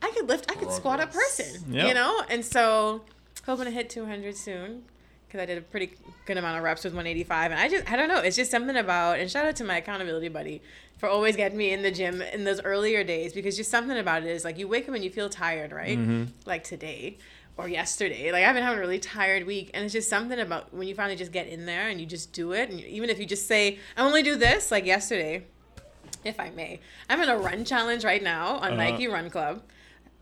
[0.03, 1.89] I could lift, I could squat a person, Yep.
[1.89, 2.23] you know.
[2.31, 3.03] And so
[3.45, 4.85] hoping to hit 200 soon
[5.27, 5.93] because I did a pretty
[6.27, 7.51] good amount of reps with 185.
[7.53, 9.19] And I just I don't know, it's just something about.
[9.19, 10.63] And shout out to my accountability buddy
[10.97, 14.23] for always getting me in the gym in those earlier days because just something about
[14.23, 15.99] it is like you wake up and you feel tired, right?
[15.99, 16.25] Mm-hmm.
[16.47, 17.19] Like today
[17.61, 18.33] or yesterday.
[18.33, 20.95] Like I've been having a really tired week, and it's just something about when you
[20.95, 22.71] finally just get in there and you just do it.
[22.71, 25.45] And you, even if you just say, "I only do this," like yesterday,
[26.25, 28.77] if I may, I'm in a run challenge right now on Uh-huh.
[28.77, 29.63] Nike Run Club.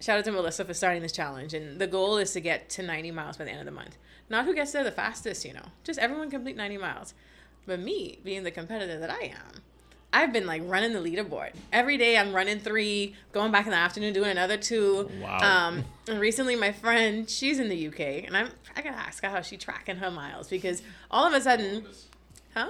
[0.01, 2.83] Shout out to Melissa for starting this challenge, and the goal is to get to
[2.83, 3.97] 90 miles by the end of the month.
[4.31, 7.15] Not who gets there the fastest, you know, just everyone complete 90 miles.
[7.67, 9.63] But me, being the competitor that I am,
[10.13, 12.17] I've been like running the leaderboard every day.
[12.17, 15.11] I'm running three, going back in the afternoon doing another two.
[15.21, 15.39] Wow.
[15.69, 19.29] Um, and recently, my friend, she's in the UK, and I'm I gotta ask her
[19.29, 21.85] how she tracking her miles because all of a sudden,
[22.55, 22.69] huh?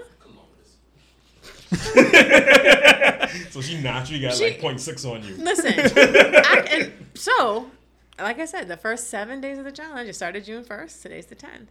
[3.50, 5.34] So she naturally got She- like 0.6 on you.
[5.36, 7.70] Listen, I, and so,
[8.18, 11.02] like I said, the first seven days of the challenge, it started June 1st.
[11.02, 11.66] Today's the 10th.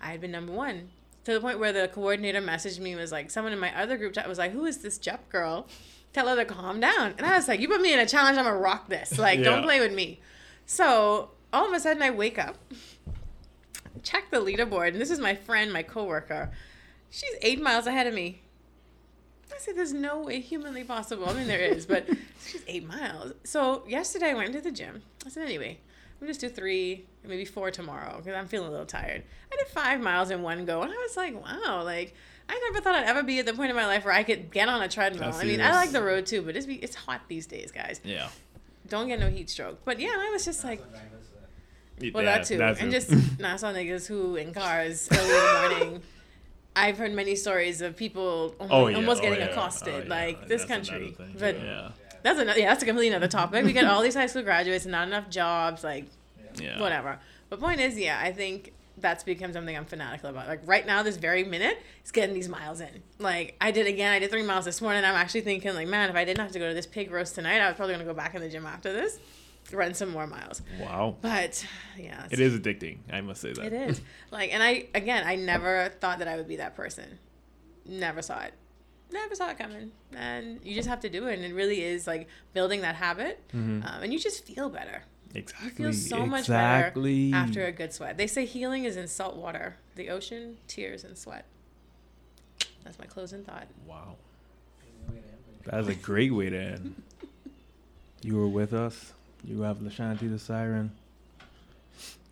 [0.00, 0.88] I had been number one
[1.26, 3.96] to the point where the coordinator messaged me and was like, someone in my other
[3.96, 5.66] group chat was like, who is this Jep girl?
[6.12, 7.14] Tell her to calm down.
[7.18, 9.18] And I was like, you put me in a challenge, I'm gonna rock this.
[9.18, 9.46] Like, Yeah.
[9.46, 10.20] don't play with me.
[10.66, 12.56] So all of a sudden, I wake up,
[14.04, 16.52] check the leaderboard, and this is my friend, my coworker.
[17.10, 18.42] She's eight miles ahead of me.
[19.52, 21.28] I said, there's no way humanly possible.
[21.28, 22.06] I mean, there is, but
[22.46, 23.32] she's eight miles.
[23.42, 25.02] So yesterday I went to the gym.
[25.24, 25.78] I said, anyway,
[26.20, 29.22] I'm just do three, maybe four tomorrow because I'm feeling a little tired.
[29.52, 32.14] I did five miles in one go, and I was like, wow, like
[32.48, 34.50] I never thought I'd ever be at the point in my life where I could
[34.52, 35.30] get on a treadmill.
[35.30, 38.00] That's I mean, I like the road too, but it's it's hot these days, guys.
[38.04, 38.28] Yeah.
[38.88, 39.80] Don't get no heat stroke.
[39.84, 40.80] But yeah, I was just like,
[42.12, 43.10] well, Yeah, that too, and just
[43.40, 46.02] Nassau niggas who in cars early in the morning.
[46.78, 48.96] I've heard many stories of people almost, Oh, yeah.
[48.96, 49.46] almost Oh, getting yeah.
[49.46, 50.08] accosted, Oh, yeah.
[50.10, 51.16] like this That's country.
[51.38, 51.92] But yeah.
[52.22, 53.64] that's another, yeah, that's a completely another topic.
[53.64, 56.04] We get all these high school graduates and not enough jobs, like
[56.60, 56.80] Yeah.
[56.80, 57.18] whatever.
[57.48, 60.48] But point is, yeah, I think that's become something I'm fanatical about.
[60.48, 63.02] Like right now, this very minute, it's getting these miles in.
[63.18, 65.04] Like I did again, I did three miles this morning.
[65.04, 67.34] I'm actually thinking, like, man, if I didn't have to go to this pig roast
[67.34, 69.18] tonight, I was probably gonna go back in the gym after this,
[69.72, 70.62] run some more miles.
[70.80, 71.16] Wow.
[71.20, 71.64] But
[71.98, 72.98] yeah, It is addicting.
[73.12, 73.64] I must say that.
[73.66, 74.00] It is
[74.30, 77.18] like, and I again, I never thought that I would be that person.
[77.84, 78.54] Never saw it.
[79.12, 79.92] Never saw it coming.
[80.16, 83.40] And you just have to do it, and it really is like building that habit,
[83.52, 85.02] um, and you just feel better.
[85.34, 85.84] Exactly.
[85.84, 87.30] You feel so much exactly.
[87.30, 88.16] better after a good sweat.
[88.16, 91.44] They say healing is in salt water, the ocean, tears, and sweat.
[92.84, 93.66] That's my closing thought.
[93.86, 94.16] Wow.
[95.64, 97.02] That's a great way to end.
[98.22, 99.12] You were with us.
[99.44, 100.92] You have Lashanti the Siren.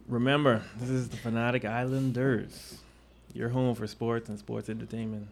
[0.08, 2.78] Remember, this is the Fanatic Islanders.
[3.32, 5.28] Your home for sports and sports entertainment.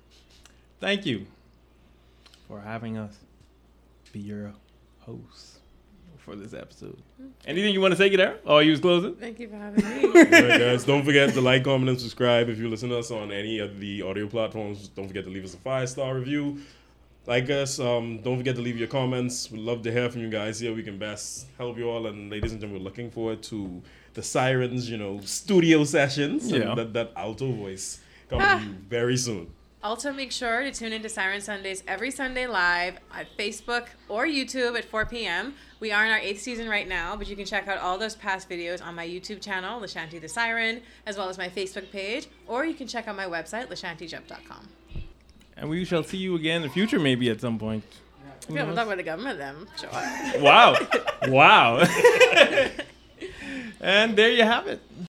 [0.80, 1.26] Thank you
[2.48, 3.16] for having us
[4.12, 4.52] be your
[5.00, 5.58] host
[6.24, 6.96] for this episode.
[7.46, 8.38] Anything you want to say there?
[8.46, 9.14] Oh, you was closing?
[9.16, 10.04] Thank you for having me.
[10.08, 10.84] All right, guys.
[10.84, 12.48] Don't forget to like, comment, and subscribe.
[12.48, 15.44] If you listen to us on any of the audio platforms, don't forget to leave
[15.44, 16.60] us a five star review.
[17.26, 17.78] Like us.
[17.78, 19.50] Um, don't forget to leave your comments.
[19.50, 20.74] We'd love to hear from you guys here.
[20.74, 22.06] We can best help you all.
[22.06, 23.80] And ladies and gentlemen, we're looking forward to
[24.14, 26.50] the Sirens, you know, studio sessions.
[26.50, 26.74] and Yeah.
[26.74, 29.46] that, that alto voice coming to you very soon.
[29.84, 34.78] Also, make sure to tune into Siren Sundays every Sunday live at Facebook or YouTube
[34.78, 35.54] at 4 p.m.
[35.80, 38.14] We are in our eighth season right now, but you can check out all those
[38.14, 42.28] past videos on my YouTube channel, Lashanti the Siren, as well as my Facebook page,
[42.46, 44.68] or you can check out my website, lashantijump.com.
[45.56, 47.82] And we shall see you again in the future, maybe at some point.
[48.48, 48.76] Yeah, we'll knows?
[48.76, 49.66] talk about the government then.
[49.76, 49.90] Sure.
[50.40, 50.76] Wow.
[51.26, 51.78] wow.
[53.80, 54.80] and there you have it.